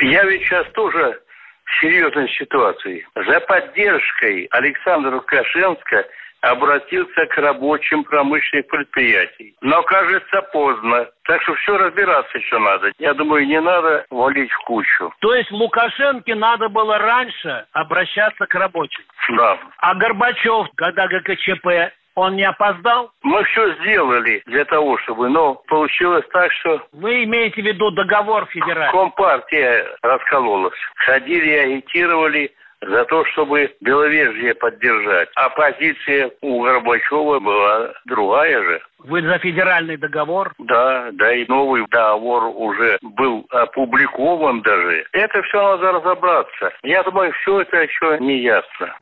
[0.01, 1.20] Я ведь сейчас тоже
[1.64, 3.07] в серьезной ситуации.
[3.14, 6.07] За поддержкой Александра Лукашенко
[6.41, 9.55] обратился к рабочим промышленных предприятий.
[9.61, 11.07] Но, кажется, поздно.
[11.24, 12.93] Так что все разбираться еще надо.
[12.99, 15.12] Я думаю, не надо валить в кучу.
[15.20, 19.03] То есть Лукашенко надо было раньше обращаться к рабочим.
[19.36, 19.59] Да.
[19.78, 23.12] А Горбачев, когда ГКЧП, он не опоздал?
[23.22, 28.47] Мы все сделали для того, чтобы, но получилось так, что Вы имеете в виду договор
[28.47, 28.93] федеральный?
[28.93, 30.78] Компартия раскололась.
[30.97, 35.28] Ходили, агитировали за то, чтобы Беловежье поддержать.
[35.34, 38.80] А позиция у Горбачева была другая же.
[38.98, 40.52] Вы за федеральный договор?
[40.58, 45.04] Да, да и новый договор уже был опубликован даже.
[45.12, 46.72] Это все надо разобраться.
[46.82, 48.94] Я думаю, все это еще не ясно.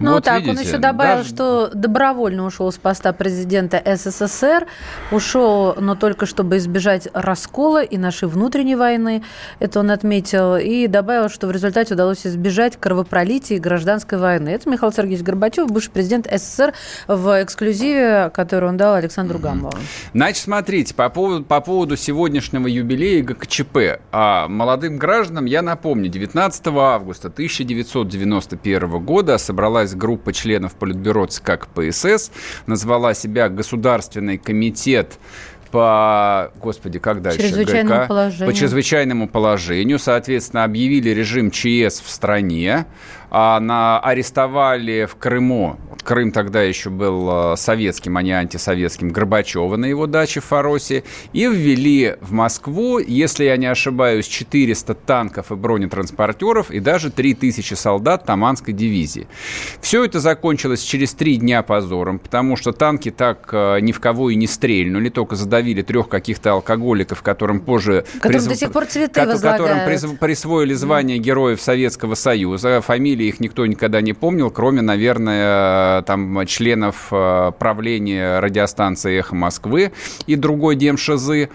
[0.00, 4.66] Ну Вот так, видите, он еще добавил, даже- что добровольно ушел с поста президента СССР,
[5.12, 9.22] ушел, но только чтобы избежать раскола и нашей внутренней войны,
[9.58, 14.48] это он отметил, и добавил, что в результате удалось избежать кровопролития и гражданской войны.
[14.48, 16.72] Это Михаил Сергеевич Горбачев, бывший президент СССР,
[17.06, 19.72] в эксклюзиве, который он дал Александру Гамову.
[20.14, 24.00] Значит, смотрите, по поводу, по поводу сегодняшнего юбилея ГКЧП.
[24.12, 32.30] А молодым гражданам я напомню, 19 августа 1991 года собралась группа членов Политбюро ЦК КПСС,
[32.66, 35.18] назвала себя Государственный комитет
[35.70, 37.40] по, господи, как дальше?
[37.40, 38.06] Чрезвычайному ГК?
[38.08, 38.46] положению.
[38.52, 42.86] По чрезвычайному положению, соответственно, объявили режим ЧС в стране,
[43.30, 49.76] а на, арестовали в Крыму, Крым тогда еще был э, советским, а не антисоветским, Горбачева
[49.76, 55.52] на его даче в Фаросе, и ввели в Москву, если я не ошибаюсь, 400 танков
[55.52, 59.28] и бронетранспортеров и даже 3000 солдат Таманской дивизии.
[59.80, 64.30] Все это закончилось через три дня позором, потому что танки так э, ни в кого
[64.30, 68.04] и не стрельнули, только задавили трех каких-то алкоголиков, которым позже...
[68.20, 72.80] Которым до сих пор цветы ко- которым присвоили звание Героев Советского Союза.
[73.20, 79.92] Фамилии их никто никогда не помнил, кроме, наверное, там членов э, правления радиостанции «Эхо Москвы»
[80.26, 81.50] и другой Демшизы.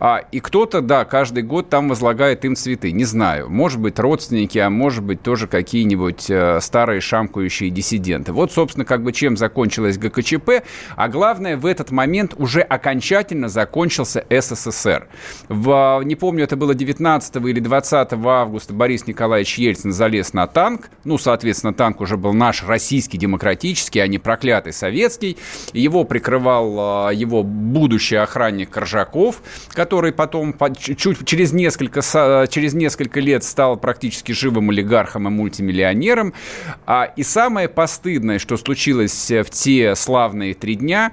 [0.00, 2.90] А, и кто-то, да, каждый год там возлагает им цветы.
[2.90, 3.50] Не знаю.
[3.50, 8.32] Может быть, родственники, а может быть, тоже какие-нибудь э, старые шамкающие диссиденты.
[8.32, 10.64] Вот, собственно, как бы чем закончилась ГКЧП.
[10.96, 15.06] А главное, в этот момент уже окончательно закончился СССР.
[15.48, 20.88] В, не помню, это было 19 или 20 августа Борис Николаевич Ельцин залез на танк.
[21.04, 25.36] Ну, соответственно, танк уже был наш российский, демократический, а не проклятый советский.
[25.74, 29.42] Его прикрывал э, его будущий охранник Коржаков,
[29.74, 32.00] который потом по- чуть через несколько,
[32.48, 36.32] через несколько лет стал практически живым олигархом и мультимиллионером.
[36.86, 41.12] А, и самое постыдное, что случилось э, в те славные три дня,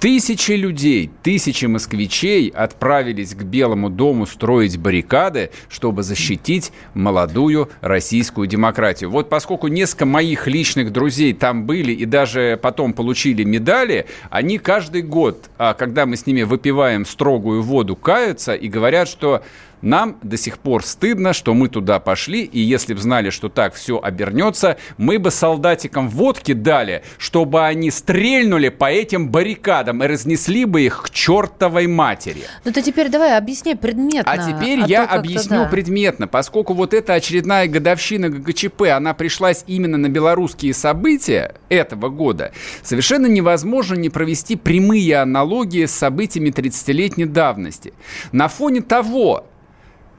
[0.00, 9.10] Тысячи людей, тысячи москвичей отправились к Белому дому строить баррикады, чтобы защитить молодую российскую демократию.
[9.10, 15.02] Вот поскольку несколько моих личных друзей там были и даже потом получили медали, они каждый
[15.02, 19.42] год, а, когда мы с ними выпиваем строгую воду, каются и говорят, что
[19.82, 23.74] нам до сих пор стыдно, что мы туда пошли, и если бы знали, что так
[23.74, 30.64] все обернется, мы бы солдатикам водки дали, чтобы они стрельнули по этим баррикадам и разнесли
[30.64, 32.42] бы их к чертовой матери.
[32.64, 34.30] Ну ты теперь давай объясни предметно.
[34.30, 35.68] А теперь то я объясню да.
[35.68, 42.52] предметно, поскольку вот эта очередная годовщина ГКЧП, она пришлась именно на белорусские события этого года,
[42.82, 47.92] совершенно невозможно не провести прямые аналогии с событиями 30-летней давности.
[48.32, 49.46] На фоне того,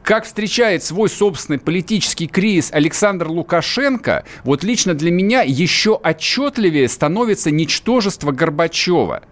[0.04, 7.52] как встречает свой собственный политический кризис Александр Лукашенко, вот лично для меня еще отчетливее становится
[7.52, 9.24] ничтожество Горбачева.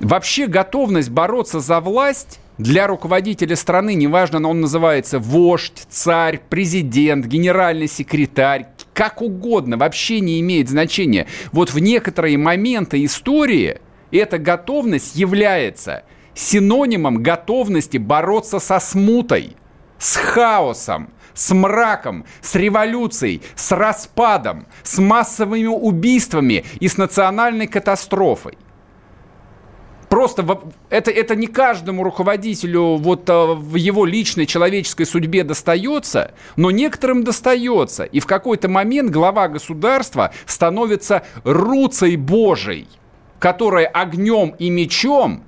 [0.00, 7.88] Вообще готовность бороться за власть для руководителя страны, неважно, он называется вождь, царь, президент, генеральный
[7.88, 11.26] секретарь, как угодно, вообще не имеет значения.
[11.52, 16.04] Вот в некоторые моменты истории эта готовность является
[16.34, 19.56] синонимом готовности бороться со смутой,
[19.98, 28.58] с хаосом, с мраком, с революцией, с распадом, с массовыми убийствами и с национальной катастрофой.
[30.12, 30.60] Просто
[30.90, 37.24] это, это не каждому руководителю вот а, в его личной человеческой судьбе достается, но некоторым
[37.24, 38.04] достается.
[38.04, 42.88] И в какой-то момент глава государства становится руцей Божией,
[43.38, 45.44] которая огнем и мечом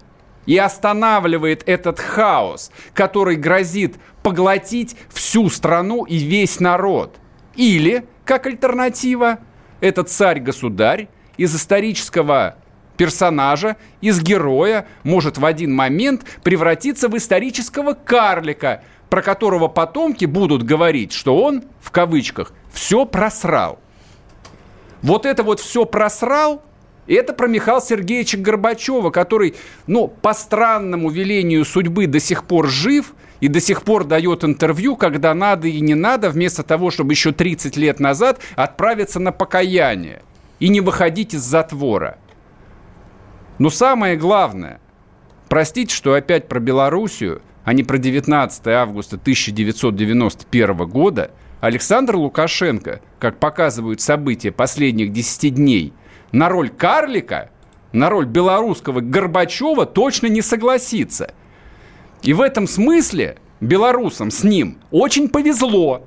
[0.46, 7.16] и останавливает этот хаос, который грозит поглотить всю страну и весь народ.
[7.56, 9.38] Или, как альтернатива,
[9.80, 12.56] этот царь-государь из исторического
[12.96, 20.62] персонажа, из героя может в один момент превратиться в исторического карлика, про которого потомки будут
[20.62, 23.78] говорить, что он, в кавычках, все просрал.
[25.02, 26.62] Вот это вот все просрал,
[27.06, 29.54] и это про Михаила Сергеевича Горбачева, который,
[29.86, 34.96] ну, по странному велению судьбы до сих пор жив и до сих пор дает интервью,
[34.96, 40.22] когда надо и не надо, вместо того, чтобы еще 30 лет назад отправиться на покаяние
[40.60, 42.18] и не выходить из затвора.
[43.58, 44.80] Но самое главное,
[45.48, 51.30] простите, что опять про Белоруссию, а не про 19 августа 1991 года,
[51.60, 55.92] Александр Лукашенко, как показывают события последних 10 дней,
[56.34, 57.50] на роль карлика,
[57.92, 61.32] на роль белорусского Горбачева точно не согласится.
[62.22, 66.04] И в этом смысле белорусам с ним очень повезло,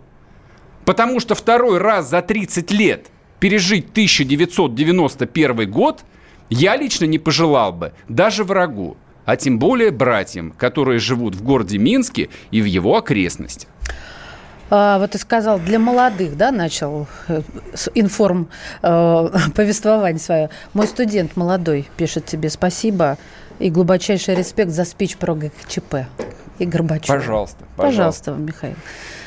[0.83, 3.07] потому что второй раз за 30 лет
[3.39, 6.03] пережить 1991 год
[6.49, 11.77] я лично не пожелал бы даже врагу, а тем более братьям, которые живут в городе
[11.77, 13.69] Минске и в его окрестностях.
[14.69, 17.41] А, вот ты сказал, для молодых, да, начал э,
[17.95, 18.49] информ
[18.81, 20.49] э, повествование свое.
[20.73, 23.17] Мой студент молодой пишет тебе спасибо
[23.59, 26.07] и глубочайший респект за спич про ГКЧП
[26.59, 27.17] и Горбачева.
[27.17, 27.65] Пожалуйста.
[27.75, 28.75] Пожалуйста, Михаил.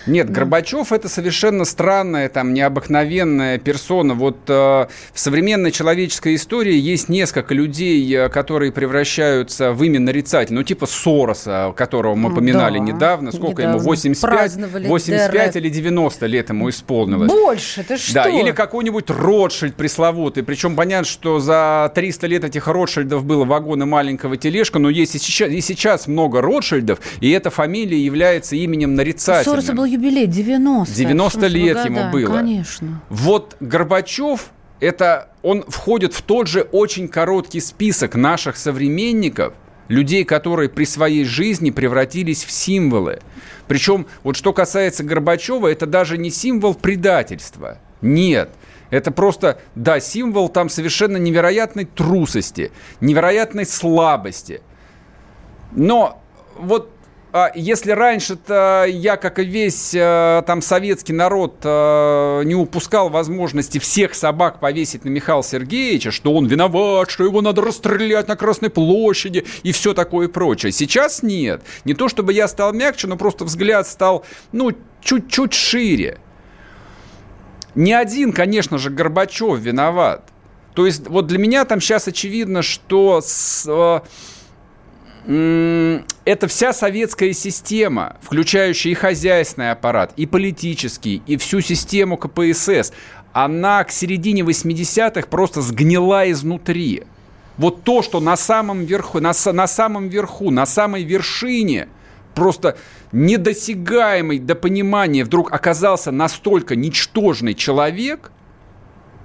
[0.07, 0.31] Нет.
[0.31, 4.15] Горбачев это совершенно странная, там, необыкновенная персона.
[4.15, 10.61] Вот э, в современной человеческой истории есть несколько людей, э, которые превращаются в имя нарицательное.
[10.61, 13.33] Ну, типа Сороса, которого мы поминали да, недавно.
[13.33, 13.79] Сколько недавно.
[13.79, 13.87] ему?
[13.87, 14.57] 85,
[14.89, 17.31] 85 или 90 лет ему исполнилось.
[17.31, 18.15] Больше, ты что?
[18.15, 20.43] Да, или какой-нибудь Ротшильд пресловутый.
[20.43, 25.19] Причем понятно, что за 300 лет этих Ротшильдов было вагоны маленького тележка, но есть и
[25.19, 29.57] сейчас, и сейчас много Ротшильдов, и эта фамилия является именем нарицательным.
[29.57, 30.95] Сороса был юбилей 90.
[30.95, 32.37] 90 лет года, ему было.
[32.37, 33.03] Конечно.
[33.09, 39.55] Вот Горбачев, это он входит в тот же очень короткий список наших современников,
[39.89, 43.21] людей, которые при своей жизни превратились в символы.
[43.67, 47.79] Причем, вот что касается Горбачева, это даже не символ предательства.
[48.01, 48.51] Нет.
[48.91, 54.63] Это просто, да, символ там совершенно невероятной трусости, невероятной слабости.
[55.73, 56.23] Но
[56.57, 56.91] вот
[57.55, 64.15] если раньше-то я, как и весь э, там советский народ, э, не упускал возможности всех
[64.15, 69.45] собак повесить на Михаила Сергеевича, что он виноват, что его надо расстрелять на Красной площади
[69.63, 70.73] и все такое прочее.
[70.73, 71.63] Сейчас нет.
[71.85, 76.19] Не то чтобы я стал мягче, но просто взгляд стал, ну, чуть-чуть шире.
[77.77, 80.25] Не один, конечно же, Горбачев виноват.
[80.75, 84.01] То есть вот для меня там сейчас очевидно, что с, э,
[85.27, 92.93] это вся советская система, включающая и хозяйственный аппарат, и политический, и всю систему КПСС,
[93.33, 97.05] она к середине 80-х просто сгнила изнутри.
[97.59, 101.89] Вот то, что на самом верху, на, на самом верху, на самой вершине,
[102.35, 102.79] просто
[103.13, 108.33] недосягаемый до понимания вдруг оказался настолько ничтожный человек–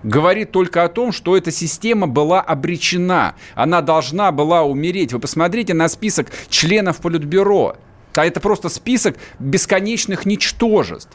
[0.06, 3.36] говорит только о том, что эта система была обречена.
[3.56, 5.12] Она должна была умереть.
[5.12, 7.76] Вы посмотрите на список членов Политбюро.
[8.14, 11.12] А это просто список бесконечных ничтожеств.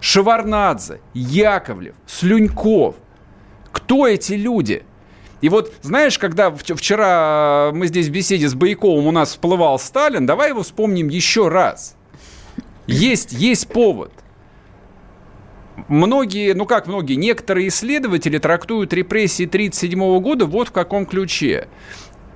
[0.00, 2.94] Шеварнадзе, Яковлев, Слюньков.
[3.72, 4.84] Кто эти люди?
[5.42, 10.24] И вот, знаешь, когда вчера мы здесь в беседе с Бояковым у нас всплывал Сталин,
[10.24, 11.96] давай его вспомним еще раз.
[12.86, 14.12] Есть, есть повод
[15.88, 21.68] многие, ну как многие, некоторые исследователи трактуют репрессии 1937 года вот в каком ключе.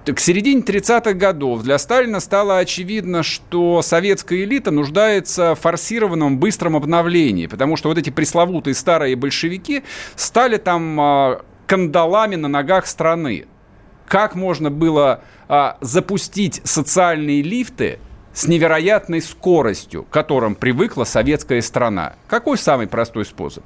[0.05, 6.77] К середине 30-х годов для Сталина стало очевидно, что советская элита нуждается в форсированном быстром
[6.77, 9.83] обновлении, потому что вот эти пресловутые старые большевики
[10.15, 13.47] стали там а, кандалами на ногах страны.
[14.07, 17.99] Как можно было а, запустить социальные лифты
[18.35, 22.15] с невероятной скоростью, к которым привыкла советская страна.
[22.27, 23.65] Какой самый простой способ?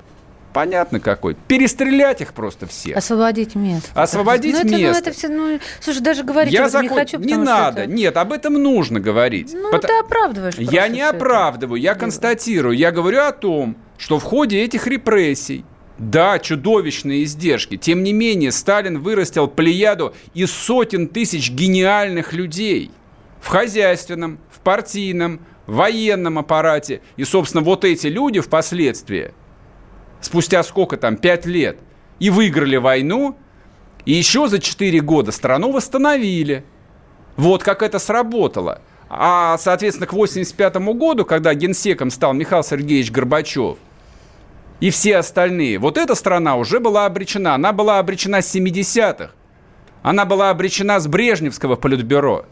[0.52, 1.34] Понятно какой.
[1.34, 2.96] Перестрелять их просто всех.
[2.96, 3.90] Освободить место.
[3.94, 4.92] Освободить ну, это, место.
[4.92, 6.82] Ну, это все, ну, слушай, даже говорить я закон...
[6.82, 7.90] не хочу, Не надо, это...
[7.92, 9.52] нет, об этом нужно говорить.
[9.54, 9.82] Ну, Пот...
[9.82, 12.76] ты оправдываешь Я не оправдываю, я констатирую.
[12.76, 15.64] Я говорю о том, что в ходе этих репрессий
[15.98, 17.76] да, чудовищные издержки.
[17.76, 22.92] Тем не менее, Сталин вырастил плеяду из сотен тысяч гениальных людей
[23.40, 27.02] в хозяйственном, в партийном, военном аппарате.
[27.16, 29.32] И, собственно, вот эти люди впоследствии,
[30.20, 31.78] спустя сколько там, пять лет,
[32.18, 33.36] и выиграли войну,
[34.04, 36.64] и еще за четыре года страну восстановили.
[37.36, 38.80] Вот как это сработало.
[39.10, 43.78] А, соответственно, к 85 году, когда генсеком стал Михаил Сергеевич Горбачев,
[44.80, 47.54] и все остальные, вот эта страна уже была обречена.
[47.54, 49.32] Она была обречена с 70-х.
[50.02, 52.46] Она была обречена с Брежневского политбюро.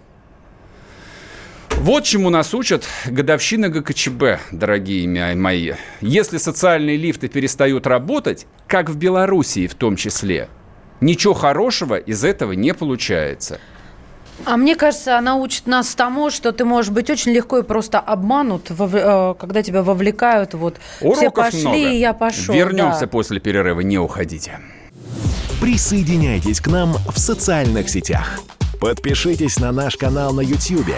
[1.86, 5.74] Вот чему нас учат годовщина ГКЧБ, дорогие мои.
[6.00, 10.48] Если социальные лифты перестают работать, как в Белоруссии в том числе,
[11.00, 13.60] ничего хорошего из этого не получается.
[14.44, 18.00] А мне кажется, она учит нас тому, что ты можешь быть очень легко и просто
[18.00, 20.54] обманут, э, когда тебя вовлекают.
[20.54, 21.76] Вот Уроков все пошли, много.
[21.76, 22.52] и я пошел.
[22.52, 23.06] Вернемся да.
[23.06, 24.58] после перерыва, не уходите.
[25.60, 28.40] Присоединяйтесь к нам в социальных сетях.
[28.80, 30.90] Подпишитесь на наш канал на YouTube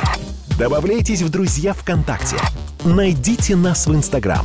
[0.58, 2.36] Добавляйтесь в друзья ВКонтакте.
[2.84, 4.44] Найдите нас в Инстаграм.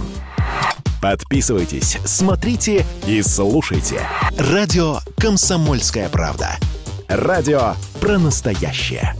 [1.01, 3.99] Подписывайтесь, смотрите и слушайте.
[4.37, 6.57] Радио «Комсомольская правда».
[7.07, 9.15] Радио про настоящее.